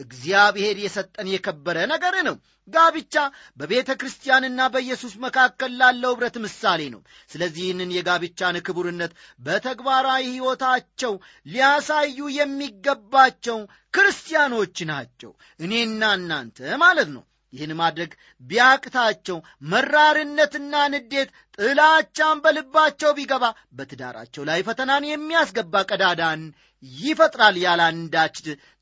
እግዚአብሔር 0.00 0.76
የሰጠን 0.82 1.28
የከበረ 1.32 1.78
ነገር 1.92 2.14
ነው። 2.28 2.36
ጋብቻ 2.68 3.14
በቤተ 3.58 3.90
ክርስቲያንና 4.00 4.60
በኢየሱስ 4.74 5.14
መካከል 5.24 5.72
ላለው 5.80 6.12
ኅብረት 6.14 6.36
ምሳሌ 6.44 6.80
ነው። 6.94 7.00
ስለዚህ 7.30 7.62
ይህንን 7.64 7.90
የጋብቻን 7.96 8.56
ክቡርነት 8.66 9.12
በተግባራዊ 9.40 10.22
ሕይወታቸው 10.28 11.14
ሊያሳዩ 11.46 12.18
የሚገባቸው 12.38 13.58
ክርስቲያኖች 13.94 14.78
ናቸው። 14.92 15.32
እኔና 15.60 16.12
እናንተ 16.18 16.58
ማለት 16.84 17.10
ነው 17.16 17.24
ይህን 17.52 17.72
ማድረግ 17.80 18.10
ቢያቅታቸው 18.42 19.38
መራርነትና 19.72 20.74
ንዴት 20.92 21.30
ጥላቻን 21.58 22.40
በልባቸው 22.44 23.12
ቢገባ 23.18 23.44
በትዳራቸው 23.72 24.44
ላይ 24.50 24.60
ፈተናን 24.68 25.06
የሚያስገባ 25.08 25.84
ቀዳዳን 25.90 26.42
ይፈጥራል 26.82 27.56
ያለ 27.64 27.82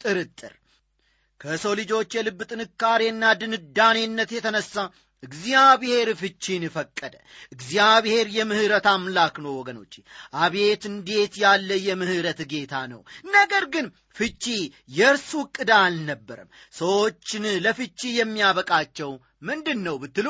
ጥርጥር። 0.03 0.55
ከሰው 1.41 1.73
ልጆች 1.79 2.11
የልብ 2.17 2.41
ጥንካሬና 2.51 3.25
ድንዳኔነት 3.41 4.31
የተነሳ 4.35 4.75
እግዚአብሔር 5.23 6.09
ፍቺን 6.21 6.63
ፈቀደ። 6.75 7.15
እግዚአብሔር 7.53 8.27
የምሕረት 8.37 8.87
አምላክ 8.93 9.35
ነው 9.45 9.53
ወገኖቼ። 9.59 9.95
አቤት 10.37 10.83
እንዴት 10.91 11.35
ያለ 11.43 11.71
የምሕረት 11.87 12.41
ጌታ 12.53 12.75
ነው! 12.93 13.01
ነገር 13.31 13.65
ግን 13.75 13.87
ፍቺ 14.17 14.45
የእርሱ 14.91 15.31
ዕቅድ 15.45 15.71
አልነበረም። 15.79 16.49
ሰዎችን 16.75 17.45
ለፍቺ 17.65 18.01
የሚያበቃቸው 18.17 19.13
ምንድን 19.43 19.81
ነው 19.87 19.97
ብትሉ 20.03 20.29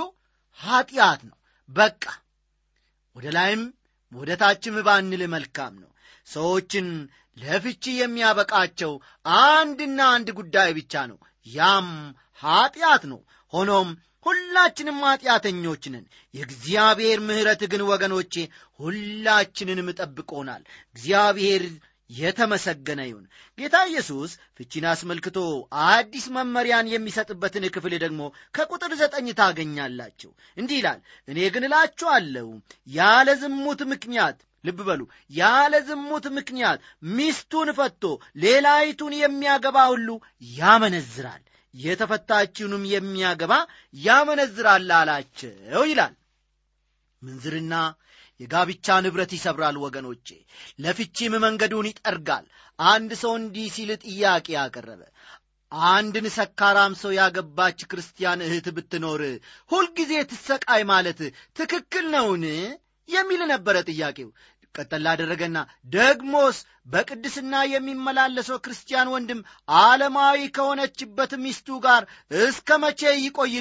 ኀጢአት 0.58 1.22
ነው። 1.28 1.36
በቃ 1.68 2.04
ወደ 3.16 3.26
ላይም 3.36 3.62
ወደ 4.12 4.30
ታችም 4.40 4.76
ባንል 4.86 5.22
መልካም 5.34 5.74
ነው። 5.82 5.90
ሰዎችን 6.28 6.86
ለፍቺ 7.36 7.84
የሚያበቃቸው 7.98 8.92
አንድና 9.42 10.00
አንድ 10.14 10.28
ጉዳይ 10.38 10.70
ብቻ 10.78 10.94
ነው። 11.10 11.18
ያም 11.46 11.88
ኀጢአት 12.40 13.02
ነው። 13.12 13.20
ሆኖም 13.52 13.88
ሁላችንም 14.26 14.98
ኀጢአተኞች 15.04 15.84
ነን። 15.92 16.04
የእግዚአብሔር 16.34 17.18
ምሕረት 17.28 17.62
ግን 17.72 17.82
ወገኖቼ 17.90 18.34
ሁላችንንም 18.80 19.88
ጠብቆናል። 20.00 20.62
እግዚአብሔር 20.90 21.62
የተመሰገነ 22.10 23.00
ይሁን። 23.08 23.24
ጌታ 23.58 23.76
ኢየሱስ 23.88 24.30
ፍቺን 24.56 24.84
አስመልክቶ 24.92 25.38
አዲስ 25.86 26.24
መመሪያን 26.36 26.90
የሚሰጥበትን 26.92 27.64
ክፍል 27.74 27.94
ደግሞ 28.04 28.22
ከቁጥር 28.54 28.92
ዘጠኝ 29.00 29.28
ታገኛላችሁ። 29.40 30.30
እንዲህ 30.56 30.78
ይላል 30.80 31.00
እኔ 31.28 31.48
ግን 31.54 31.66
እላችኋለሁ 31.68 32.48
ያለ 32.92 33.28
ዝሙት 33.42 33.82
ምክንያት 33.92 34.38
ልብ 34.64 34.80
በሉ 34.88 35.02
ያለ 35.32 35.74
ዝሙት 35.86 36.26
ምክንያት 36.38 36.80
ሚስቱን 37.12 37.68
ፈቶ 37.78 38.02
ሌላይቱን 38.44 39.14
የሚያገባ 39.20 39.86
ሁሉ 39.92 40.08
ያመነዝራል 40.56 41.42
የተፈታችውንም 41.74 42.84
የሚያገባ 42.92 43.52
ያመነዝራል 44.00 44.88
አላቸው 44.98 45.82
ይላል። 45.90 46.14
ምንዝርና 47.22 47.74
የጋብቻ 48.40 48.86
ንብረት 49.04 49.32
ይሰብራል 49.36 49.76
ወገኖቼ 49.82 50.28
ለፍቺም 50.80 51.34
መንገዱን 51.44 51.88
ይጠርጋል። 51.90 52.44
አንድ 52.78 53.10
ሰው 53.22 53.32
እንዲህ 53.40 53.66
ሲል 53.74 53.90
ጥያቄ 54.04 54.46
ያቀረበ 54.56 55.02
አንድን 55.90 56.26
ሰካራም 56.36 56.92
ሰው 57.00 57.10
ያገባች 57.18 57.80
ክርስቲያን 57.90 58.40
እህት 58.46 58.66
ብትኖር 58.76 59.22
ሁልጊዜ 59.70 60.12
ትሰቃይ 60.30 60.82
ማለት 60.92 61.20
ትክክል 61.56 62.06
ነውን? 62.10 62.44
የሚል 63.08 63.40
ነበረ 63.52 63.76
ጥያቄው 63.88 64.28
ቀጠል 64.74 65.02
ላደረገና 65.06 65.58
ደግሞስ 65.94 66.58
በቅድስና 66.86 67.54
የሚመላለሰው 67.72 68.58
ክርስቲያን 68.64 69.12
ወንድም 69.14 69.40
ዓለማዊ 69.80 70.38
ከሆነችበት 70.56 71.32
ሚስቱ 71.44 71.78
ጋር 71.86 72.02
እስከ 72.40 72.78
መቼ 72.84 73.12
ይቆይ 73.18 73.54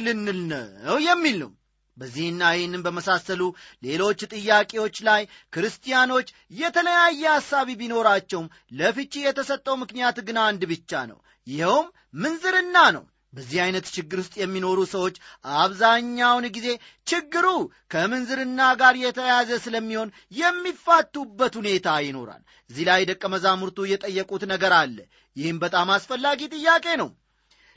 ነው 0.51 0.99
የሚል 1.07 1.37
ነው። 1.43 1.51
በዚህና 1.97 2.41
ይህንም 2.53 2.83
በመሳሰሉ 2.85 3.41
ሌሎች 3.83 4.19
ጥያቄዎች 4.33 4.97
ላይ 5.07 5.21
ክርስቲያኖች 5.53 6.27
የተለያየ 6.51 7.23
ሐሳቢ 7.33 7.69
ቢኖራቸውም 7.81 8.51
ለፍቺ 8.71 9.13
የተሰጠው 9.23 9.75
ምክንያት 9.81 10.19
ግን 10.27 10.37
አንድ 10.45 10.61
ብቻ 10.71 11.01
ነው። 11.11 11.17
ይኸውም 11.47 11.87
ምንዝርና 12.15 12.77
ነው 12.95 13.03
በዚህ 13.33 13.59
አይነት 13.63 13.85
ችግር 13.95 14.17
ውስጥ 14.21 14.33
የሚኖሩ 14.39 14.79
ሰዎች 14.93 15.15
አብዛኛውን 15.57 16.45
ጊዜ 16.55 16.67
ችግሩ 17.07 17.47
ከምንዝርና 17.93 18.61
ጋር 18.81 18.95
የተያያዘ 19.01 19.51
ስለሚሆን 19.65 20.09
የሚፋቱበት 20.39 21.55
ሁኔታ 21.59 21.87
ይኖራል። 22.07 22.41
እዚህ 22.69 22.85
ላይ 22.89 23.01
ደቀ 23.11 23.23
መዛሙርቱ 23.33 23.87
የጠየቁት 23.87 24.45
ነገር 24.53 24.73
አለ። 24.79 24.97
ይህም 25.35 25.59
በጣም 25.63 25.89
አስፈላጊ 25.95 26.49
ጥያቄ 26.55 26.85
ነው። 27.01 27.09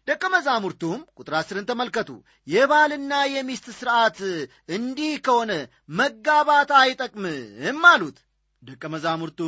ደቀ 0.09 0.23
መዛሙርቱም 0.35 1.00
ቁጥር 1.18 1.35
አስርን 1.40 1.68
ተመልከቱ። 1.68 2.11
የባልና 2.47 3.12
የሚስት 3.35 3.66
ሥርዓት 3.78 4.18
እንዲህ 4.76 5.12
ከሆነ 5.26 5.52
መጋባት 5.99 6.71
አይጠቅምም 6.80 7.85
አሉት። 7.92 8.18
ደቀ 8.62 8.85
መዛሙርቱ 8.94 9.40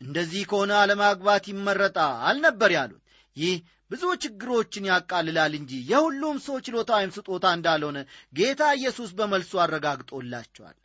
እንደዚህ 0.00 0.42
ከሆነ 0.50 0.72
አለማግባት 0.78 1.44
ይመረጣል 1.50 2.36
ነበር 2.46 2.70
ያሉት 2.76 3.01
ይህ 3.36 3.56
ብዙ 3.90 4.02
ችግሮችን 4.22 4.88
ያቃልላል 4.90 5.52
እንጂ 5.58 5.72
የሁሉም 5.90 6.36
ሰው 6.44 6.56
ችሎታ 6.66 6.90
ወይም 6.98 7.12
ስጦታ 7.16 7.46
እንዳልሆነ 7.56 7.98
ጌታ 8.34 8.62
ኢየሱስ 8.78 9.10
በመልሱ 9.18 9.52
አረጋግጦላቸዋል። 9.64 10.76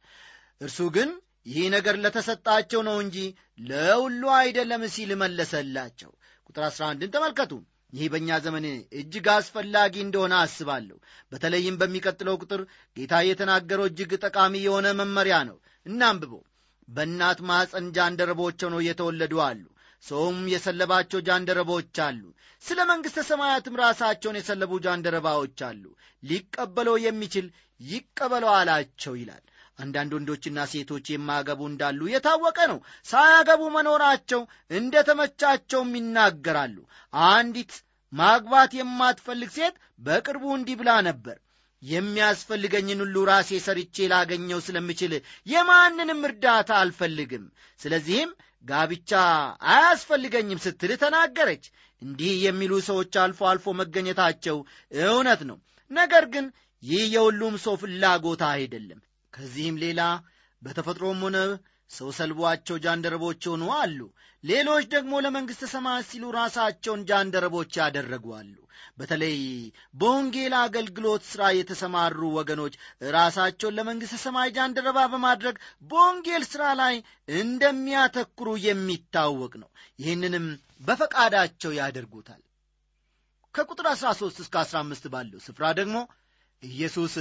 እርሱ 0.62 0.80
ግን 0.96 1.10
ይህ 1.48 1.66
ነገር 1.76 1.96
ለተሰጣቸው 2.04 2.82
ነው 2.88 2.98
እንጂ 3.04 3.18
ለሁሉ 3.68 4.22
አይደለም 4.40 4.84
ሲል 4.96 5.12
መለሰላቸው። 5.22 6.12
ቁጥር 6.50 6.64
11ን 6.70 7.14
ተመልከቱ። 7.14 7.52
ይህ 7.94 8.08
በእኛ 8.14 8.30
ዘመን 8.46 8.66
እጅግ 9.00 9.28
አስፈላጊ 9.34 9.96
እንደሆነ 10.02 10.34
አስባለሁ። 10.42 10.98
በተለይም 11.32 11.78
በሚቀጥለው 11.82 12.36
ቁጥር 12.42 12.62
ጌታ 12.98 13.14
የተናገረው 13.28 13.86
እጅግ 13.90 14.12
ጠቃሚ 14.26 14.54
የሆነ 14.66 14.88
መመሪያ 15.00 15.38
ነው። 15.50 15.58
እናንብበው። 15.86 16.44
በእናት 16.88 17.40
ማኅፀን 17.48 17.88
ጃንደረቦች 17.96 18.60
ሆነው 18.66 18.82
የተወለዱ 18.88 19.34
አሉ 19.46 19.64
ሰውም 20.04 20.40
የሰለባቸው 20.52 21.20
ጃንደረቦች 21.28 21.98
አሉ። 22.06 22.22
ስለ 22.62 22.80
መንግሥተ 22.90 23.20
ሰማያትም 23.30 23.80
ራሳቸውን 23.82 24.40
የሰለቡ 24.40 24.74
ጃንደረባዎች 24.86 25.60
አሉ። 25.68 25.84
ሊቀበለው 26.24 26.96
የሚችል 27.04 27.48
ይቀበለው 27.82 28.52
አላቸው 28.58 29.16
ይላል። 29.20 29.44
አንዳንድ 29.80 30.12
ወንዶችና 30.18 30.60
ሴቶች 30.72 31.08
የማያገቡ 31.10 31.62
እንዳሉ 31.70 32.00
የታወቀ 32.12 32.60
ነው። 32.72 32.80
ሳያገቡ 33.06 33.64
መኖራቸው 33.76 34.42
እንደ 34.72 35.04
ተመቻቸውም 35.10 35.92
ይናገራሉ። 35.98 36.78
አንዲት 37.14 37.74
ማግባት 38.14 38.72
የማትፈልግ 38.78 39.52
ሴት 39.58 39.76
በቅርቡ 40.02 40.46
እንዲህ 40.56 40.78
ብላ 40.82 40.92
ነበር። 41.08 41.38
የሚያስፈልገኝን 41.82 43.02
ሁሉ 43.04 43.16
ራሴ 43.30 43.60
ሰርቼ 43.66 44.06
ላገኘው 44.12 44.60
ስለምችል 44.68 45.12
የማንንም 45.48 46.22
እርዳታ 46.28 46.70
አልፈልግም። 46.82 47.44
ስለዚህም 47.80 48.32
ጋብቻ 48.66 49.12
አያስፈልገኝም 49.72 50.60
ስትል 50.60 50.92
ተናገረች። 50.96 51.66
እንዲህ 52.02 52.34
የሚሉ 52.46 52.74
ሰዎች 52.88 53.14
አልፎ 53.24 53.40
አልፎ 53.50 53.74
መገኘታቸው 53.80 54.58
እውነት 55.06 55.42
ነው። 55.50 55.58
ነገር 55.92 56.26
ግን 56.34 56.46
ይህ 56.84 57.04
የሁሉም 57.14 57.56
ሰው 57.58 57.76
ፍላጎታ 57.82 58.44
አይደለም። 58.56 59.00
ከዚህም 59.34 59.78
ሌላ 59.78 60.02
በተፈጥሮም 60.62 61.20
ሆነ 61.26 61.38
ሰው 61.92 62.10
ሰልቧቸው 62.18 62.78
ጃንደረቦች 62.84 63.44
ሆኑ 63.50 63.64
አሉ። 63.78 64.00
ሌሎች 64.44 64.86
ደግሞ 64.94 65.14
ለመንግሥተ 65.26 65.66
ሰማያት 65.72 66.06
ሲሉ 66.10 66.24
ራሳቸውን 66.36 67.02
ጃንደረቦች 67.10 67.72
ያደረጉ 67.80 68.26
አሉ። 68.40 68.56
በተለይ 69.00 69.38
በወንጌል 69.94 70.54
አገልግሎት 70.60 71.24
ሥራ 71.30 71.44
የተሰማሩ 71.54 72.20
ወገኖች 72.38 72.74
ራሳቸውን 73.12 73.78
ለመንግሥተ 73.78 74.18
ሰማይ 74.24 74.50
ጃንደረባ 74.56 75.00
በማድረግ 75.14 75.56
በወንጌል 75.90 76.44
ሥራ 76.52 76.64
ላይ 76.82 76.96
እንደሚያተኩሩ 77.38 78.50
የሚታወቅ 78.66 79.54
ነው። 79.64 79.70
ይህንንም 80.00 80.46
በፈቃዳቸው 80.82 81.74
ያደርጉታል። 81.80 82.42
ከቁጥር 83.56 83.88
13 83.94 84.42
እስከ 84.44 84.56
15 84.66 85.12
ባለው 85.14 85.40
ስፍራ 85.46 85.66
ደግሞ 85.80 85.98
ኢየሱስ 86.64 87.16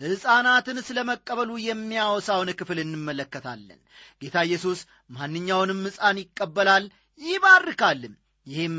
ሕፃናትን 0.00 0.78
ስለ 0.86 0.98
መቀበሉ 1.10 1.50
የሚያወሳውን 1.64 2.50
ክፍል 2.60 2.78
እንመለከታለን። 2.84 3.80
ጌታ 4.22 4.36
ኢየሱስ 4.48 4.80
ማንኛውንም 5.10 5.80
ሕፃን 5.88 6.18
ይቀበላል 6.22 6.84
ይባርካልም 7.20 8.14
ይህም 8.46 8.76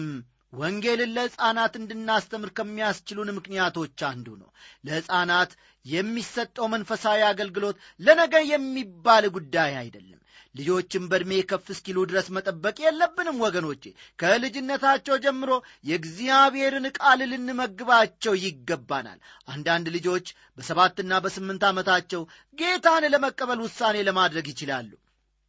ወንጌልን 0.54 1.12
ለሕፃናት 1.16 1.74
እንድናስተምር 1.80 2.50
ከሚያስችሉን 2.58 3.36
ምክንያቶች 3.38 4.00
አንዱ 4.10 4.28
ነው። 4.42 4.50
ለሕፃናት 4.88 5.52
የሚሰጠው 5.86 6.66
መንፈሳዊ 6.74 7.22
አገልግሎት 7.30 7.78
ለነገ 8.00 8.34
የሚባል 8.50 9.26
ጉዳይ 9.38 9.72
አይደለም 9.82 10.21
ልጆችን 10.56 11.04
በዕድሜ 11.10 11.34
ከፍ 11.50 11.68
እስኪሉ 11.74 11.98
ድረስ 12.10 12.28
መጠበቅ 12.36 12.76
የለብንም 12.84 13.38
ወገኖቼ። 13.44 13.84
ከልጅነታቸው 14.20 15.16
ጀምሮ 15.26 15.52
የእግዚአብሔርን 15.90 16.88
ቃል 16.98 17.22
ልንመግባቸው 17.32 18.36
ይገባናል። 18.44 19.20
አንዳንድ 19.48 19.88
ልጆች 19.96 20.28
በሰባትና 20.58 21.22
በስምንት 21.24 21.64
ዓመታቸው 21.70 22.24
ጌታን 22.58 23.06
ለመቀበል 23.14 23.62
ውሳኔ 23.66 23.98
ለማድረግ 24.10 24.48
ይችላሉ። 24.54 24.92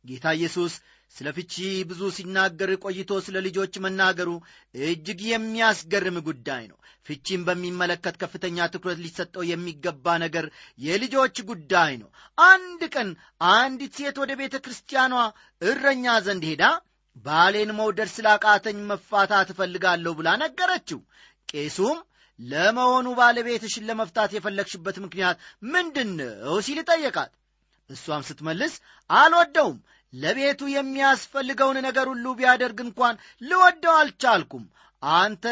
ጌታ 0.04 0.26
ኢየሱስ 0.38 0.74
ስለ 1.16 1.28
ፍቺ 1.36 1.54
ብዙ 1.88 2.02
ሲናገር 2.16 2.70
ቆይቶ 2.84 3.12
ስለ 3.24 3.36
ልጆች 3.46 3.74
መናገሩ 3.84 4.30
እጅግ 4.84 5.20
የሚያስገርም 5.28 6.16
ጉዳይ 6.28 6.62
ነው። 6.70 6.78
ፍቺን 7.06 7.40
በሚመለከት 7.46 8.14
ከፍተኛ 8.22 8.66
ትኩረት 8.72 8.98
ሊሰጠው 9.04 9.42
የሚገባ 9.48 10.14
ነገር 10.24 10.46
የልጆች 10.78 11.36
ጉዳይ 11.50 11.92
ነው። 12.02 12.08
አንድ 12.38 12.82
ቀን 12.94 13.08
አንዲት 13.52 13.92
ሴት 13.98 14.16
ወደ 14.22 14.32
ቤተ 14.40 14.56
ክርስቲያኗ 14.64 15.14
እረኛ 15.62 16.14
ዘንድ 16.26 16.46
ሄዳ 16.50 16.64
ባሌን 17.24 17.70
መውደድ 17.78 18.10
ስላቃተኝ 18.12 18.78
መፋታት 18.90 19.48
እፈልጋለሁ 19.54 20.12
ብላ 20.20 20.28
ነገረችው። 20.42 21.00
ቄሱም 21.52 21.98
ለመሆኑ 22.40 23.08
ባለቤትሽን 23.18 23.86
ለመፍታት 23.88 24.30
የፈለግሽበት 24.34 24.96
ምክንያት 25.04 25.36
ምንድን 25.72 26.10
ነው 26.20 26.56
ሲል 26.66 26.78
ጠየቃት። 26.88 27.32
እሷም 27.90 28.22
ስትመልስ 28.28 28.74
አልወደውም 29.10 29.76
ለቤቱ 30.12 30.62
የሚያስፈልገውን 30.72 31.78
ነገር 31.86 32.06
ሁሉ 32.12 32.26
ቢያደርግ 32.38 32.78
እንኳን 32.84 33.14
ልወደው 33.42 33.94
አልቻልኩም። 34.00 34.64
አንተ 35.02 35.44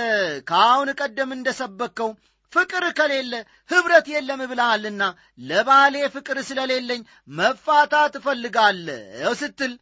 ከአሁን 0.48 0.90
ቀደም 1.00 1.30
እንደ 1.36 1.48
ሰበከው 1.60 2.10
ፍቅር 2.52 2.84
ከሌለ 2.98 3.32
ኅብረት 3.70 4.06
የለም 4.12 4.40
ብለሃልና 4.50 5.02
ለባሌ 5.42 5.96
ፍቅር 6.14 6.38
ስለሌለኝ 6.48 7.00
መፋታት 7.30 8.14
እፈልጋለሁ 8.20 9.32
ስትል 9.40 9.72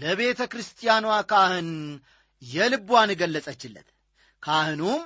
ለቤተ 0.00 0.40
ክርስቲያኗ 0.52 1.06
ካህን 1.30 1.70
የልቧን 2.42 3.10
ገለጸችለት። 3.20 3.88
ካህኑም 4.42 5.00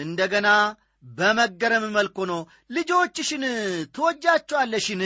እንደገና 0.00 0.48
በመገረም 1.04 1.84
መልክ 1.96 2.16
ሆኖ 2.20 2.32
ልጆችሽን 2.70 3.44
ትወጃቸዋለሽን? 3.96 5.02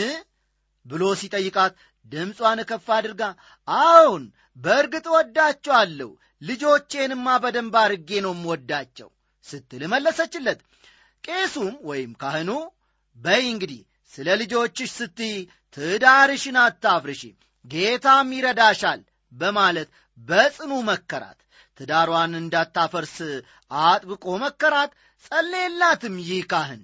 ብሎ 0.87 1.03
ሲጠይቃት 1.21 1.73
ድምጿን 2.07 2.61
ከፍ 2.71 2.87
አድርጋ 2.97 3.23
አዎን 3.69 4.25
በእርግጥ 4.57 5.07
ወዳቸዋለሁ 5.15 6.11
ልጆቼንማ 6.43 7.27
በደንብ 7.43 7.75
አርጌ 7.83 8.21
ነው 8.25 8.35
ወዳቸው 8.51 9.09
ስትል 9.47 9.83
መለሰችለት። 9.93 10.61
ቄሱም 11.25 11.75
ወይም 11.89 12.13
ካህኑ 12.21 12.51
በይ 13.19 13.45
እንግዲህ 13.53 13.81
ስለ 14.13 14.29
ልጆችሽ 14.41 14.91
ስትይ 14.99 15.35
ትዳርሽን 15.77 16.57
አታፍርሺ 16.63 17.23
ጌታም 17.65 18.29
ይረዳሻል 18.37 19.01
በማለት 19.33 19.89
በጽኑ 20.19 20.73
መከራት። 20.89 21.39
ትዳሯን 21.81 22.33
እንዳታፈርስ 22.39 23.17
አጥብቆ 23.83 24.25
መከራት 24.45 24.91
ጸለየላትም 25.25 26.17
ይህ 26.27 26.43
ካህን። 26.51 26.83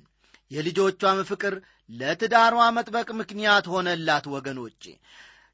የልጆቿም 0.50 1.18
ፍቅር 1.30 1.54
ለትዳሯ 1.90 2.56
መጥበቅ 2.76 3.08
ምክንያት 3.20 3.66
ሆነላት 3.72 4.24
ወገኖቼ። 4.34 4.82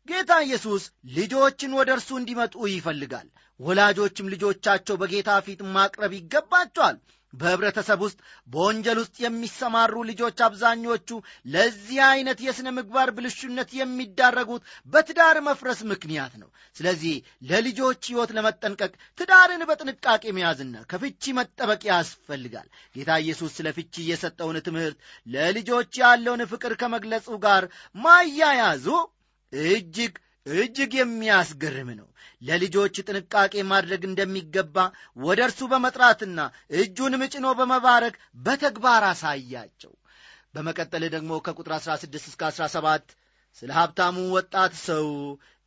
ጌታ 0.08 0.32
ኢየሱስ 0.44 0.84
ልጆችን 1.12 1.72
ወደ 1.78 1.90
እርሱ 1.96 2.10
እንዲመጡ 2.18 2.54
ይፈልጋል። 2.70 3.28
ወላጆችም 3.60 4.30
ልጆቻቸው 4.32 4.96
በጌታ 4.96 5.30
ፊት 5.46 5.60
ማቅረብ 5.74 6.12
ይገባቸዋል 6.18 6.96
በኅብረተሰብ 7.34 8.00
ውስጥ 8.04 8.18
በወንጀል 8.48 8.98
ውስጥ 9.02 9.16
የሚሰማሩ 9.22 9.94
ልጆች 10.10 10.38
አብዛኞቹ 10.46 11.08
ለዚህ 11.52 12.00
አይነት 12.08 12.38
የሥነ 12.46 12.68
ምግባር 12.76 13.10
ብልሹነት 13.16 13.70
የሚዳረጉት 13.78 14.62
በትዳር 14.92 15.38
መፍረስ 15.48 15.80
ምክንያት 15.92 16.34
ነው። 16.42 16.48
ስለዚህ 16.76 17.14
ለልጆች 17.48 18.02
ሕይወት 18.10 18.32
ለመጠንቀቅ 18.36 18.92
ትዳርን 19.18 19.64
በጥንቃቄ 19.70 20.24
መያዝና 20.36 20.84
ከፍቺ 20.92 21.32
መጠበቅ 21.38 21.82
ያስፈልጋል። 21.90 22.68
ጌታ 22.96 23.10
ኢየሱስ 23.24 23.52
ስለ 23.58 23.68
ፍቺ 23.76 24.04
የሰጠውን 24.08 24.58
ትምህርት 24.66 24.98
ለልጆች 25.26 25.92
ያለውን 26.02 26.44
ፍቅር 26.52 26.74
ከመግለጹ 26.82 27.38
ጋር 27.44 27.64
ማያያዙ 27.96 28.86
እጅግ 29.52 30.14
እጅግ 30.46 30.92
የሚያስገርም 30.98 31.90
ነው። 31.98 32.08
ለልጆች 32.42 32.94
ጥንቃቄ 33.06 33.54
ማድረግ 33.70 34.02
እንደሚገባ 34.08 34.76
ወደ 35.18 35.40
እርሱ 35.46 35.60
በመጥራትና 35.72 36.38
እጁንም 36.76 37.24
ጭኖ 37.34 37.48
በመባረክ 37.58 38.14
በተግባር 38.38 39.04
አሳያቸው። 39.10 39.92
በመቀጠል 40.54 41.04
ደግሞ 41.14 41.32
ከቁጥር 41.44 41.74
16 41.78 42.16
እስከ 42.22 42.42
17 42.52 43.14
ስለ 43.62 43.70
ሀብታሙ 43.78 44.16
ወጣት 44.34 44.72
ሰው 44.88 45.06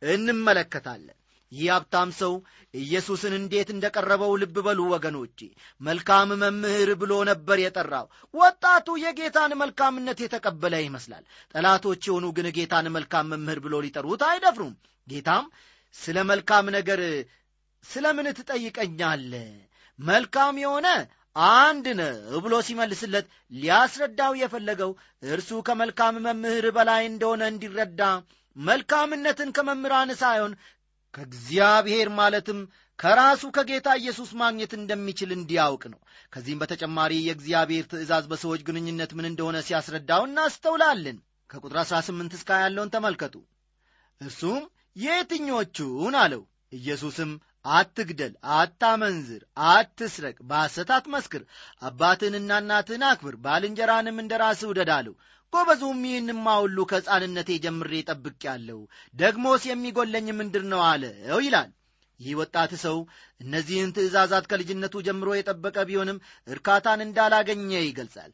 እንመለከታለን። 0.02 1.16
ይህ 1.52 1.68
ሀብታም 1.72 2.10
ሰው 2.18 2.32
ኢየሱስን 2.74 3.34
እንዴት 3.38 3.68
እንደ 3.72 3.86
ቀረበው 3.94 4.32
ልብ 4.40 4.56
በሉ 4.66 4.80
ወገኖቼ። 4.92 5.38
መልካም 5.80 6.30
መምህር 6.42 6.90
ብሎ 7.02 7.12
ነበር 7.30 7.58
የጠራው። 7.62 8.06
ወጣቱ 8.34 8.96
የጌታን 9.02 9.52
መልካምነት 9.62 10.20
የተቀበለ 10.22 10.74
ይመስላል። 10.82 11.24
ጠላቶች 11.54 12.02
የሆኑ 12.08 12.26
ግን 12.38 12.48
ጌታን 12.56 12.88
መልካም 12.96 13.30
መምህር 13.34 13.60
ብሎ 13.66 13.76
ሊጠሩት 13.86 14.24
አይደፍሩም። 14.30 14.74
ጌታም 15.06 15.46
ስለ 15.94 16.18
መልካም 16.30 16.66
ነገር 16.76 17.00
ስለ 17.84 18.06
ምን 18.16 18.26
ትጠይቀኛለህ? 18.38 19.48
መልካም 19.98 20.54
የሆነ 20.62 20.86
አንድ 21.58 21.86
ነው 21.98 22.12
ብሎ 22.44 22.54
ሲመልስለት 22.66 23.26
ሊያስረዳው 23.52 24.32
የፈለገው 24.40 24.90
እርሱ 25.28 25.50
ከመልካም 25.66 26.16
መምህር 26.26 26.66
በላይ 26.76 27.02
እንደሆነ 27.10 27.42
እንዲረዳ 27.52 28.02
መልካምነትን 28.56 29.50
ከመምህራን 29.56 30.10
ሳይሆን 30.20 30.52
ከእግዚአብሔር 31.16 32.08
ማለትም 32.18 32.58
ከራሱ 32.98 33.42
ከጌታ 33.56 33.88
ኢየሱስ 34.00 34.30
ማግኘት 34.40 34.72
እንደሚችል 34.76 35.30
እንዲያውቅ 35.36 35.82
ነው። 35.92 36.00
ከዚህም 36.32 36.60
በተጨማሪ 36.62 37.12
የእግዚአብሔር 37.22 37.84
ትእዛዝ 37.90 38.24
በሰዎች 38.30 38.60
ግንኙነት 38.68 39.10
ምን 39.18 39.28
እንደሆነ 39.30 39.56
ሲያስረዳው 39.66 40.24
እናስተውላለን። 40.28 41.18
ከቁጥር 41.50 41.78
18 41.82 42.36
እስከ 42.38 42.58
ያለውን 42.62 42.92
ተመልከቱ። 42.94 43.34
እርሱም 44.20 44.62
የትኞቹን 44.96 46.14
አለው። 46.22 46.42
ኢየሱስም 46.72 47.32
አትግደል፣ 47.72 48.34
አታመንዝር፣ 48.56 49.42
አትስረቅ፣ 49.68 50.36
በሐሰት 50.48 50.90
አትመስክር፣ 50.96 51.42
አባትህንና 51.82 52.50
እናትህን 52.62 53.04
አክብር፣ 53.08 53.36
ባልንጀራንም 53.44 54.20
እንደ 54.22 54.32
ራስህ 54.42 54.70
ውደድ 54.70 54.90
አለው። 54.96 55.14
ጎበዙም 55.52 56.00
ይህንማ 56.08 56.46
ሁሉ 56.62 56.78
ከሕፃንነቴ 56.90 57.50
ጀምሬ 57.64 57.92
ጠብቄአለሁ፣ 58.08 58.80
ደግሞስ 59.14 59.64
የሚጎለኝ 59.68 60.28
ምንድር 60.38 60.64
ነው 60.72 60.82
አለው 60.90 61.40
ይላል። 61.44 61.70
ይህ 62.20 62.34
ወጣት 62.40 62.72
ሰው 62.82 62.96
እነዚህን 63.40 63.90
ትእዛዛት 63.96 64.44
ከልጅነቱ 64.50 64.94
ጀምሮ 65.06 65.28
የጠበቀ 65.36 65.76
ቢሆንም 65.88 66.18
እርካታን 66.48 67.00
እንዳላገኘ 67.06 67.70
ይገልጻል። 67.82 68.30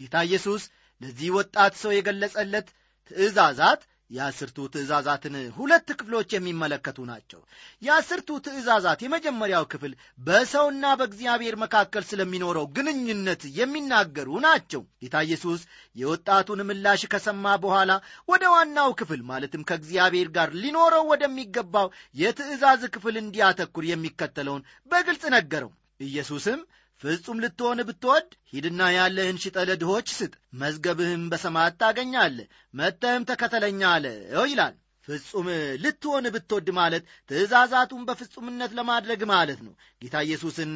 ጌታ 0.00 0.16
ኢየሱስ 0.28 0.62
ለዚህ 1.00 1.30
ወጣት 1.36 1.74
ሰው 1.82 1.92
የገለጸለት 1.94 2.68
ትእዛዛት 3.10 3.80
የአስርቱ 4.10 4.66
ትእዛዛትን 4.72 5.34
ሁለት 5.56 5.88
ክፍሎች 5.98 6.28
የሚመለከቱ 6.34 6.98
ናቸው። 7.08 7.40
የአስርቱ 7.82 8.38
ትእዛዛት 8.44 9.00
የመጀመሪያው 9.04 9.64
ክፍል 9.72 9.92
በሰውና 10.18 10.84
በእግዚአብሔር 11.00 11.56
መካከል 11.62 12.04
ስለሚኖረው 12.10 12.66
ግንኙነት 12.76 13.42
የሚናገሩ 13.58 14.28
ናቸው። 14.46 14.82
ጌታ 15.02 15.24
ኢየሱስ 15.26 15.62
የወጣቱን 15.96 16.62
ምላሽ 16.68 17.04
ከሰማ 17.12 17.56
በኋላ 17.64 17.90
ወደ 18.28 18.44
ዋናው 18.54 18.92
ክፍል 19.00 19.22
ማለትም 19.30 19.66
ከእግዚአብሔር 19.68 20.30
ጋር 20.36 20.50
ሊኖረው 20.62 21.04
ወደሚገባው 21.12 21.88
የትእዛዝ 22.16 22.84
ክፍል 22.96 23.16
እንዲያተኩር 23.22 23.86
የሚከተለውን 23.88 24.64
በግልጽ 24.90 25.24
ነገረው። 25.36 25.72
ኢየሱስም 26.00 26.60
ፍጹም 27.00 27.40
ልትሆን 27.42 27.80
ብትወድ 27.88 28.28
ሂድና 28.52 28.82
ያለህን 28.94 29.40
ሽጠ 29.42 29.56
ለድሆች 29.68 30.08
ስጥ፣ 30.14 30.30
መዝገብህም 30.60 31.24
በሰማያት 31.32 31.74
ታገኛለህ፣ 31.82 32.46
መጥተህም 32.74 33.26
ተከተለኛ 33.30 33.80
አለው 33.94 34.44
ይላል። 34.48 34.74
ፍጹም 35.08 35.48
ልትሆን 35.82 36.24
ብትወድ 36.34 36.68
ማለት 36.78 37.02
ትእዛዛቱን 37.30 38.06
በፍጹምነት 38.08 38.72
ለማድረግ 38.78 39.20
ማለት 39.32 39.60
ነው። 39.66 39.74
ጌታ 40.02 40.16
ኢየሱስን 40.26 40.72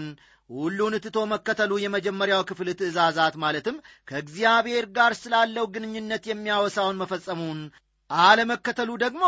ሁሉን 0.50 0.94
ትቶ 1.02 1.18
መከተሉ 1.32 1.72
የመጀመሪያው 1.80 2.42
ክፍል 2.48 2.68
ትእዛዛት 2.78 3.34
ማለትም 3.42 3.76
ከእግዚአብሔር 4.08 4.86
ጋር 4.96 5.12
ስላለው 5.20 5.66
ግንኙነት 5.74 6.24
የሚያወሳውን 6.28 7.00
መፈጸሙን፣ 7.02 7.60
አለመከተሉ 8.10 8.90
ደግሞ 9.04 9.24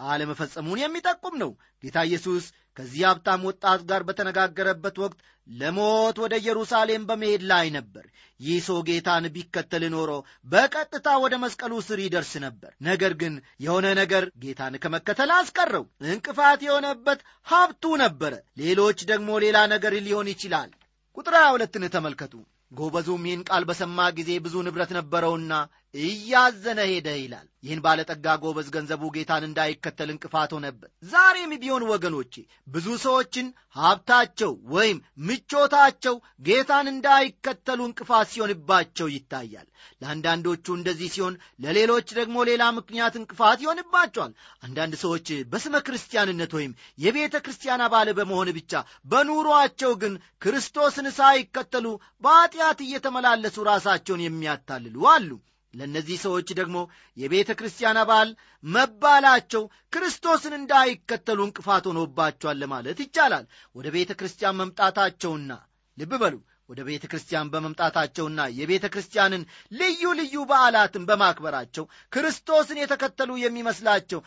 አለመፈጸሙን 0.00 0.80
የሚጠቁም 0.80 1.34
ነው። 1.42 1.50
ጌታ 1.84 1.98
ኢየሱስ 2.08 2.46
ከዚህ 2.76 3.02
ሀብታም 3.08 3.46
ወጣት 3.48 3.80
ጋር 3.90 4.02
በተነጋገረበት 4.02 4.96
ወቅት 5.02 5.18
ለሞት 5.46 6.16
ወደ 6.22 6.34
ኢየሩሳሌም 6.40 7.02
በመሄድ 7.08 7.42
ላይ 7.50 7.66
ነበር። 7.76 8.04
ይህ 8.40 8.58
ሰው 8.66 8.78
ጌታን 8.88 9.26
ቢከተል 9.34 9.84
ኖሮ 9.92 10.10
በቀጥታ 10.46 11.08
ወደ 11.22 11.34
መስቀሉ 11.44 11.72
ስር 11.86 11.98
ይደርስ 12.04 12.32
ነበር። 12.44 12.72
ነገር 12.80 13.12
ግን 13.20 13.34
የሆነ 13.60 13.86
ነገር 14.00 14.24
ጌታን 14.42 14.74
ከመከተል 14.82 15.30
አስቀረው። 15.36 15.84
እንቅፋት 16.08 16.60
የሆነበት 16.66 17.20
ሀብቱ 17.46 17.94
ነበረ። 18.04 18.32
ሌሎች 18.56 18.98
ደግሞ 19.12 19.38
ሌላ 19.46 19.58
ነገር 19.74 19.94
ሊሆን 20.00 20.30
ይችላል። 20.34 20.70
ቁጥር 21.16 21.36
ሁለትን 21.54 21.86
ተመልከቱ። 21.94 22.34
ጎበዙም 22.72 23.26
ይህን 23.26 23.42
ቃል 23.48 23.64
በሰማ 23.64 23.98
ጊዜ 24.16 24.30
ብዙ 24.44 24.54
ንብረት 24.66 24.92
ነበረውና 24.96 25.52
እያዘነ 25.94 26.80
ሄደ 26.90 27.08
ይላል። 27.18 27.46
ይህን 27.62 27.80
ባለጠጋ 27.84 28.26
ጎበዝ 28.42 28.66
ገንዘቡ 28.74 29.02
ጌታን 29.14 29.44
እንዳይከተል 29.46 30.08
እንቅፋት 30.12 30.50
ሆነበት። 30.56 30.90
ዛሬም 31.12 31.52
ቢሆን 31.62 31.84
ወገኖቼ 31.90 32.34
ብዙ 32.68 32.86
ሰዎችን 33.04 33.46
ሀብታቸው 33.78 34.52
ወይም 34.74 34.98
ምቾታቸው 35.26 36.14
ጌታን 36.46 36.86
እንዳይከተሉ 36.92 37.80
እንቅፋት 37.88 38.28
ሲሆንባቸው 38.32 39.08
ይታያል። 39.14 39.66
ለአንዳንዶቹ 40.02 40.66
እንደዚህ 40.76 41.08
ሲሆን፣ 41.14 41.34
ለሌሎች 41.64 42.08
ደግሞ 42.18 42.36
ሌላ 42.50 42.62
ምክንያት 42.78 43.16
እንቅፋት 43.20 43.58
ይሆንባቸዋል። 43.64 44.32
አንዳንድ 44.62 44.94
ሰዎች 45.04 45.26
በስመ 45.52 45.76
ክርስቲያንነት 45.86 46.54
ወይም 46.58 46.72
የቤተ 46.98 47.36
ክርስቲያን 47.44 47.84
አባል 47.86 48.10
በመሆን 48.18 48.50
ብቻ 48.58 48.72
በኑሮአቸው 49.06 49.92
ግን 50.02 50.14
ክርስቶስን 50.42 51.08
ሳይከተሉ 51.18 51.86
በኀጢአት 52.22 52.80
እየተመላለሱ 52.86 53.66
ራሳቸውን 53.68 54.24
የሚያታልሉ 54.24 54.96
አሉ። 55.12 55.30
ለእነዚህ 55.76 56.18
ሰዎች 56.24 56.48
ደግሞ 56.58 56.76
የቤተ 57.16 57.50
ክርስቲያን 57.58 58.00
አባል 58.02 58.28
መባላቸው 58.64 59.62
ክርስቶስን 59.92 60.54
እንዳይከተሉ 60.58 61.40
እንቅፋት 61.46 61.86
ሆኖባቸዋል 61.90 62.58
ለማለት 62.62 63.00
ይቻላል። 63.04 63.46
ወደ 63.74 63.88
ቤተ 63.96 64.12
ክርስቲያን 64.20 64.58
መምጣታቸውና 64.60 65.50
ልብ 65.98 66.14
በሉ 66.22 66.34
ወደ 66.68 66.80
ቤተ 66.86 67.04
ክርስቲያን 67.10 67.50
በመምጣታቸውና 67.52 68.40
የቤተ 68.56 68.86
ክርስቲያንን 68.94 69.42
ልዩ 69.72 70.12
ልዩ 70.20 70.36
በዓላትን 70.48 71.06
በማክበራቸው 71.08 71.84
ክርስቶስን 72.12 72.80
የተከተሉ 72.80 73.30
የሚመስላቸው 73.38 74.20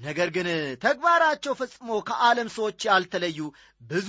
ነገር 0.00 0.28
ግን 0.36 0.46
ተግባራቸው 0.84 1.52
ፈጽሞ 1.58 1.88
ከዓለም 2.08 2.48
ሰዎች 2.54 2.80
ያልተለዩ 2.88 3.38
ብዙ 3.82 4.08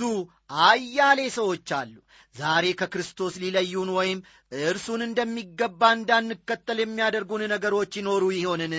አያሌ 0.64 1.20
ሰዎች 1.36 1.68
አሉ። 1.78 1.94
ዛሬ 2.34 2.64
ከክርስቶስ 2.80 3.34
ሊለዩን 3.42 3.90
ወይም 3.98 4.18
እርሱን 4.62 5.02
እንደሚገባ 5.06 5.90
እንዳንከተል 5.96 6.80
የሚያደርጉን 6.82 7.44
ነገሮች 7.54 7.92
ይኖሩ 8.00 8.24
ይሆንን? 8.36 8.74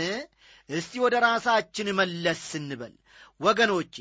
እስቲ 0.70 0.93
ወደ 1.04 1.15
ራሳችን 1.26 1.89
መለስ 2.00 2.39
ስንበል 2.52 2.93
ወገኖቼ። 3.39 3.96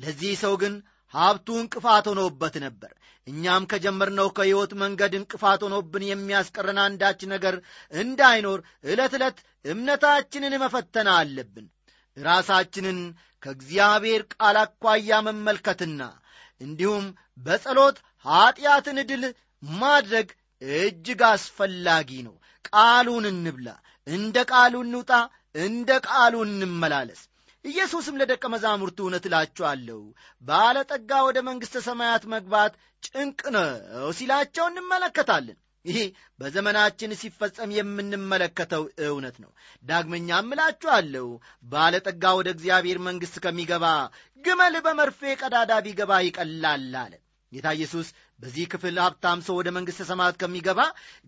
ለዚህ 0.00 0.32
ሰው 0.42 0.54
ግን 0.62 0.74
ሀብቱ 1.14 1.48
እንቅፋት 1.60 2.06
ሆኖበት 2.10 2.54
ነበር። 2.64 2.92
እኛም 3.26 3.68
ከጀመርነው 3.70 4.28
ከሕይወት 4.36 4.72
መንገድ 4.82 5.12
እንቅፋት 5.18 5.60
ሆኖብን 5.66 6.02
የሚያስቀረን 6.08 6.78
አንዳች 6.82 7.20
ነገር 7.32 7.54
እንዳይኖር 7.92 8.60
ዕለት 8.84 9.14
ዕለት 9.18 9.38
እምነታችንን 9.64 10.56
መፈተን 10.64 11.08
አለብን። 11.14 11.66
ራሳችንን 12.16 12.98
ከእግዚአብሔር 13.42 14.22
ቃል 14.34 14.56
አኳያ 14.62 15.20
መመልከትና 15.26 16.02
እንዲሁም 16.60 17.06
በጸሎት 17.38 17.96
ኀጢአትን 18.26 18.98
ድል 19.10 19.24
ማድረግ 19.62 20.28
እጅግ 20.62 21.22
አስፈላጊ 21.30 22.10
ነው። 22.26 22.34
ቃሉን 22.68 23.24
እንብላ፣ 23.30 23.68
እንደ 24.06 24.36
ቃሉ 24.50 24.74
እንውጣ፣ 24.84 25.10
እንደ 25.58 25.90
ቃሉ 26.06 26.34
እንመላለስ። 26.46 27.20
ኢየሱስም 27.64 28.18
ለደቀ 28.20 28.44
መዛሙርቱ 28.54 28.98
እውነት 29.04 29.24
እላችኋለሁ 29.28 30.00
ባለጠጋ 30.42 31.10
ወደ 31.26 31.38
መንግሥተ 31.46 31.82
ሰማያት 31.86 32.24
መግባት 32.34 32.72
ጭንቅ 33.02 33.40
ነው 33.54 33.68
ሲላቸው 34.18 34.66
እንመለከታለን። 34.70 35.58
ይህ 35.84 35.98
በዘመናችን 36.40 37.16
ሲፈጸም 37.20 37.70
የምንመለከተው 37.76 38.84
እውነት 39.06 39.36
ነው። 39.42 39.50
ዳግመኛም 39.84 40.52
እላችኋለሁ 40.54 41.26
ባለጠጋ 41.72 42.32
ወደ 42.38 42.48
እግዚአብሔር 42.54 42.98
መንግሥት 43.06 43.36
ከሚገባ 43.44 43.86
ግመል 44.44 44.76
በመርፌ 44.86 45.20
ቀዳዳ 45.42 45.72
ቢገባ 45.86 46.12
ይቀላል 46.26 46.94
አለ። 47.02 47.12
ጌታ 47.52 47.68
ኢየሱስ 47.76 48.08
በዚህ 48.40 48.64
ክፍል 48.72 48.96
ሀብታም 49.02 49.40
ሰው 49.46 49.54
ወደ 49.58 49.68
መንግሥተ 49.74 50.04
ሰማያት 50.08 50.36
ከሚገባ 50.40 50.80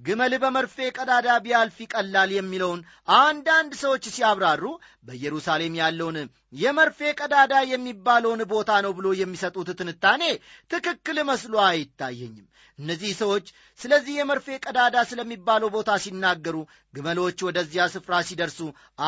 ግመል 0.07 0.33
በመርፌ 0.43 0.77
ቀዳዳ 0.97 1.29
ቢያልፍ 1.45 1.77
ይቀላል 1.83 2.31
የሚለውን 2.35 2.81
አንዳንድ 3.19 3.73
ሰዎች 3.83 4.05
ሲያብራሩ 4.15 4.65
በኢየሩሳሌም 5.07 5.79
ያለውን 5.81 6.19
የመርፌ 6.57 6.99
ቀዳዳ 7.21 7.55
የሚባለውን 7.71 8.43
ቦታ 8.53 8.73
ነው 8.87 8.93
ብሎ 8.99 9.09
የሚሰጡት 9.21 9.71
ትንታኔ 9.81 10.23
ትክክል 10.71 11.19
መስሎ 11.31 11.55
አይታየኝም። 11.67 12.47
እነዚህ 12.79 13.13
ሰዎች 13.21 13.47
ስለዚህ 13.81 14.15
የመርፌ 14.17 14.57
ቀዳዳ 14.65 14.97
ስለሚባለው 15.11 15.69
ቦታ 15.77 15.91
ሲናገሩ 16.03 16.57
ግመሎች 16.95 17.39
ወደዚያ 17.47 17.87
ስፍራ 17.95 18.21
ሲደርሱ 18.29 18.59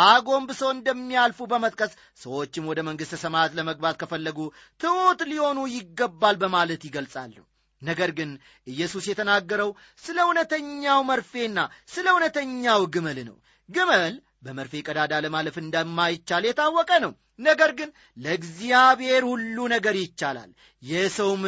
አጎንብሰው 0.04 0.70
እንደሚያልፉ 0.72 1.48
በመጥቀስ 1.50 1.92
ሰዎችም 2.22 2.70
ወደ 2.70 2.82
መንግሥተ 2.88 3.20
ሰማያት 3.24 3.56
ለመግባት 3.58 4.00
ከፈለጉ 4.02 4.38
ትሑት 4.80 5.22
ሊሆኑ 5.30 5.60
ይገባል 5.74 6.38
በማለት 6.42 6.84
ይገልጻሉ። 6.88 7.36
ነገር 7.82 8.10
ግን 8.18 8.30
ኢየሱስ 8.66 9.04
የተናገረው 9.10 9.70
ስለ 10.02 10.18
እውነተኛው 10.26 11.00
መርፌና 11.10 11.58
ስለ 11.88 12.06
እውነተኛው 12.14 12.82
ግመል 12.94 13.18
ነው። 13.28 13.36
ግመል 13.68 14.14
በመርፌ 14.42 14.82
ቀዳዳ 14.86 15.14
ለማለፍ 15.24 15.56
እንደማይቻል 15.62 16.44
የታወቀ 16.46 16.90
ነው። 17.04 17.12
ነገር 17.40 17.70
ግን 17.78 17.90
ለእግዚአብሔር 18.18 19.22
ሁሉ 19.30 19.56
ነገር 19.74 19.96
ይቻላል። 20.00 20.50
የሰውም 20.82 21.42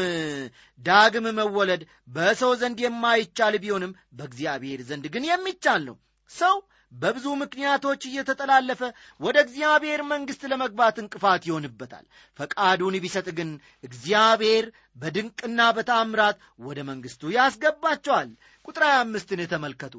ዳግም 0.80 1.26
መወለድ 1.38 1.82
በሰው 2.08 2.52
ዘንድ 2.60 2.78
የማይቻል 2.84 3.56
ቢሆንም 3.62 3.96
በእግዚአብሔር 4.12 4.82
ዘንድ 4.88 5.06
ግን 5.14 5.26
የሚቻል 5.30 5.82
ነው። 5.88 5.96
ሰው 6.30 6.56
በብዙ 6.92 7.26
ምክንያቶች 7.40 8.02
እየተጠላለፈ 8.06 8.80
ወደ 9.20 9.36
እግዚአብሔር 9.44 10.00
መንግሥት 10.10 10.42
ለመግባት 10.52 10.96
እንቅፋት 11.02 11.42
ይሆንበታል። 11.48 12.04
ፈቃዱን 12.38 12.96
ቢሰጥ 13.04 13.28
ግን 13.38 13.50
እግዚአብሔር 13.84 14.66
በድንቅና 14.96 15.60
በታምራት 15.76 16.38
ወደ 16.62 16.78
መንግሥቱ 16.90 17.32
ያስገባቸዋል። 17.36 18.30
ቁጥር 18.64 18.84
ሃያ 18.86 18.98
አምስትን 19.04 19.42
ተመልከቱ። 19.52 19.94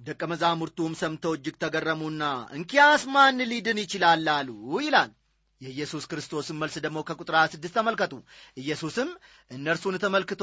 ደቀ 0.00 0.22
መዛሙርቱም 0.30 0.92
ሰምተው 0.98 1.32
እጅግ 1.36 1.56
ተገረሙና 1.62 2.22
እንኪያስ 2.56 3.02
ማን 3.14 3.40
ሊድን 3.50 3.80
ይችላል 3.82 4.28
አሉ 4.34 4.50
ይላል። 4.80 5.10
የኢየሱስ 5.60 6.04
ክርስቶስን 6.10 6.58
መልስ 6.60 6.76
ደግሞ 6.84 6.98
ከቁጥር 7.08 7.34
26 7.38 7.74
ተመልከቱ። 7.76 8.12
ኢየሱስም 8.56 9.08
እነርሱን 9.50 9.96
ተመልክቶ 10.04 10.42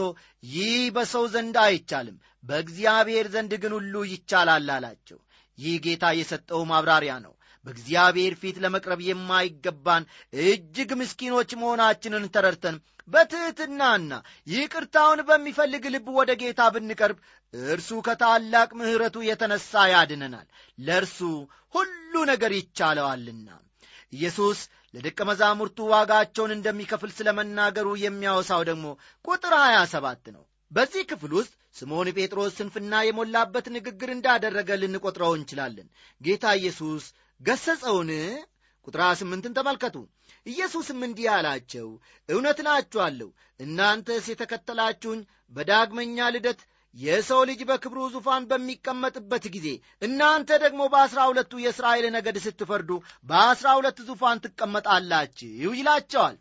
ይህ 0.50 0.84
በሰው 0.96 1.24
ዘንድ 1.34 1.56
አይቻልም፣ 1.64 2.18
በእግዚአብሔር 2.44 3.28
ዘንድ 3.34 3.54
ግን 3.64 3.74
ሁሉ 3.78 4.04
ይቻላል 4.12 4.70
አላቸው። 4.76 5.20
ይህ 5.58 5.76
ጌታ 5.86 6.06
የሰጠው 6.18 6.62
ማብራሪያ 6.70 7.14
ነው። 7.26 7.34
በእግዚአብሔር 7.66 8.34
ፊት 8.42 8.58
ለመቅረብ 8.64 9.00
የማይገባን 9.06 10.04
እጅግ 10.44 10.90
ምስኪኖች 11.00 11.50
መሆናችንን 11.60 12.26
ተረድተን 12.36 12.76
በትሕትናና 13.08 14.12
ይቅርታውን 14.48 15.20
በሚፈልግ 15.28 15.84
ልብ 15.94 16.08
ወደ 16.18 16.32
ጌታ 16.42 16.62
ብንቀርብ 16.74 17.18
እርሱ 17.54 18.00
ከታላቅ 18.08 18.70
ምሕረቱ 18.80 19.18
የተነሣ 19.28 19.84
ያድነናል። 19.92 20.48
ለእርሱ 20.78 21.20
ሁሉ 21.76 22.14
ነገር 22.32 22.54
ይቻለዋልና። 22.58 23.48
ኢየሱስ 24.14 24.60
ለደቀ 24.94 25.20
መዛሙርቱ 25.30 25.80
ዋጋቸውን 25.92 26.52
እንደሚከፍል 26.54 27.12
ስለ 27.16 27.30
መናገሩ 27.40 27.88
የሚያወሳው 28.02 28.62
ደግሞ 28.70 28.86
ቁጥር 29.26 29.54
27 29.62 30.32
ነው። 30.36 30.44
በዚህ 30.72 31.04
ክፍል 31.10 31.32
ውስጥ 31.38 31.54
ስምዖን 31.78 32.10
ጴጥሮስ 32.18 32.56
ስንፍና 32.58 32.94
የሞላበት 33.06 33.66
ንግግር 33.76 34.10
እንዳደረገ 34.14 34.70
ልንቆጥረው 34.82 35.34
እንችላለን። 35.38 35.88
ጌታ 36.22 36.46
ኢየሱስ 36.60 37.04
ገሰጸውን? 37.42 38.12
ቁጥር 38.88 39.02
28ን 39.06 39.56
ተመልከቱ። 39.58 39.96
ኢየሱስም 40.46 41.00
እንዲህ 41.08 41.28
አላቸው፣ 41.36 41.88
እውነት 42.30 42.58
እላችኋለሁ 42.64 43.30
እናንተስ 43.60 44.26
የተከተላችሁኝ 44.32 45.22
በዳግመኛ 45.54 46.28
ልደት 46.36 46.62
የሰው 46.96 47.42
ልጅ 47.50 47.60
በክብሩ 47.70 48.00
ዙፋን 48.14 48.44
በሚቀመጥበት 48.52 49.44
ጊዜ 49.56 49.68
እናንተ 50.02 50.50
ደግሞ 50.64 50.82
በአስራ 50.94 51.20
ሁለቱ 51.30 51.60
የእስራኤል 51.64 52.06
ነገድ 52.16 52.38
ስትፈርዱ 52.46 52.92
በአስራ 53.30 53.68
ሁለት 53.80 54.00
ዙፋን 54.08 54.42
ትቀመጣላችሁ 54.46 55.74
ይላቸዋል። 55.80 56.38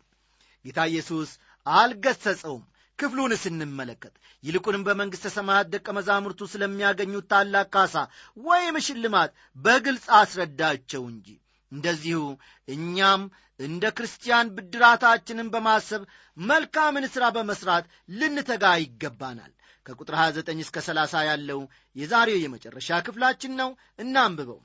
ጌታ 0.65 0.79
ኢየሱስ 0.91 1.31
አልገሰጸውም። 1.65 2.63
ክፍሉን 2.99 3.33
ስንመለከት 3.41 4.13
ይልቁንም 4.43 4.85
በመንግሥተ 4.87 5.27
ሰማያት 5.35 5.67
ደቀ 5.73 5.87
መዛሙርቱ 5.97 6.47
ስለሚያገኙት 6.51 7.27
ታላቅ 7.31 7.67
ካሳ 7.75 7.95
ወይም 8.43 8.77
ሽልማት 8.85 9.31
በግልጽ 9.57 10.05
አስረዳቸው 10.19 11.03
እንጂ 11.11 11.27
እንደዚሁ 11.71 12.21
እኛም 12.67 13.21
እንደ 13.59 13.85
ክርስቲያን 13.97 14.51
ብድራታችንን 14.55 15.47
በማሰብ 15.53 16.01
መልካምን 16.37 17.05
ሥራ 17.13 17.25
በመሥራት 17.37 17.85
ልንተጋ 18.13 18.65
ይገባናል። 18.81 19.51
ከቁጥር 19.85 20.15
29 20.19 20.63
እስከ 20.63 20.77
30 20.85 21.21
ያለው 21.29 21.59
የዛሬው 21.95 22.39
የመጨረሻ 22.41 22.99
ክፍላችን 23.05 23.53
ነው። 23.61 23.69
እናንብበው። 23.99 24.59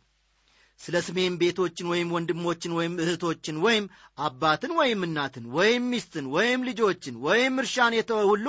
ስለ 0.83 0.97
ስሜም 1.07 1.35
ቤቶችን 1.41 1.87
ወይም 1.93 2.09
ወንድሞችን 2.15 2.73
ወይም 2.79 2.95
እህቶችን 3.03 3.57
ወይም 3.65 3.85
አባትን 4.19 4.73
ወይም 4.79 5.01
እናትን 5.07 5.45
ወይም 5.57 5.83
ሚስትን 5.93 6.27
ወይም 6.35 6.61
ልጆችን 6.69 7.17
ወይም 7.27 7.61
እርሻን 7.63 7.97
የተወ 7.99 8.23
ሁሉ 8.31 8.47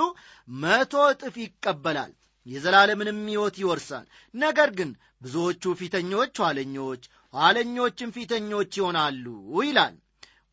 መቶ 0.48 0.94
እጥፍ 1.12 1.36
ይቀበላል፣ 1.42 2.12
የዘላለምንም 2.46 3.20
ሕይወት 3.28 3.56
ይወርሳል። 3.62 4.06
ነገር 4.34 4.70
ግን 4.78 4.90
ብዙዎቹ 5.22 5.74
ፊተኞች 5.80 6.34
ኋለኞች፣ 6.42 7.02
ኋለኞችም 7.34 8.10
ፊተኞች 8.16 8.72
ይሆናሉ 8.80 9.24
ይላል። 9.60 9.94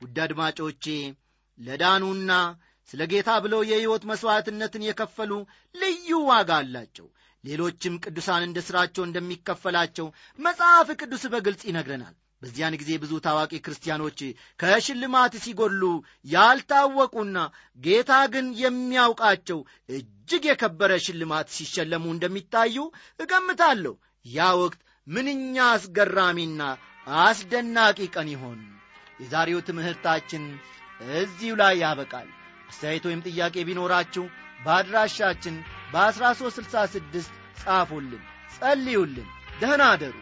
ውድ 0.01 0.17
አድማጮቼ 0.25 0.85
ለዳኑና 1.59 2.31
ስለ 2.89 3.01
ጌታ 3.11 3.31
ብለው 3.43 3.61
የሕይወት 3.63 4.03
መሥዋዕትነትን 4.09 4.85
የከፈሉ 4.85 5.31
ልዩ 5.75 6.09
ዋጋ 6.29 6.51
አላቸው። 6.61 7.07
ሌሎችም 7.43 7.93
ቅዱሳን 8.03 8.43
እንደ 8.45 8.59
ሥራቸው 8.65 9.03
እንደሚከፈላቸው 9.05 10.07
መጽሐፍ 10.39 10.89
ቅዱስ 10.99 11.23
በግልጽ 11.33 11.63
ይነግረናል። 11.69 12.13
በዚያን 12.41 12.77
ጊዜ 12.81 12.91
ብዙ 13.01 13.13
ታዋቂ 13.25 13.53
ክርስቲያኖች 13.65 14.19
ከሽልማት 14.59 15.33
ሲጎድሉ 15.43 15.83
ያልታወቁና 16.33 17.37
ጌታ 17.79 18.11
ግን 18.33 18.47
የሚያውቃቸው 18.61 19.59
እጅግ 19.97 20.45
የከበረ 20.49 20.91
ሽልማት 21.05 21.49
ሲሸለሙ 21.55 22.05
እንደሚታዩ 22.13 22.77
እገምታለሁ። 23.19 23.93
ያ 24.25 24.47
ወቅት 24.61 24.79
ምንኛ 25.07 25.55
አስገራሚና 25.75 26.61
አስደናቂ 27.21 27.99
ቀን 28.15 28.27
ይሆን! 28.33 28.59
የዛሬው 29.21 29.59
ትምህርታችን 29.67 30.43
እዚሁ 31.17 31.53
ላይ 31.61 31.73
ያበቃል። 31.81 32.27
አስተያየት 32.69 33.05
ወይም 33.07 33.23
ጥያቄ 33.27 33.55
ቢኖራችሁ 33.67 34.25
በአድራሻችን 34.65 35.55
በ1366 35.93 37.31
ጻፉልን፣ 37.61 38.23
ጸልዩልን። 38.55 39.29
ደህና 39.61 39.83
አደሩ። 39.93 40.15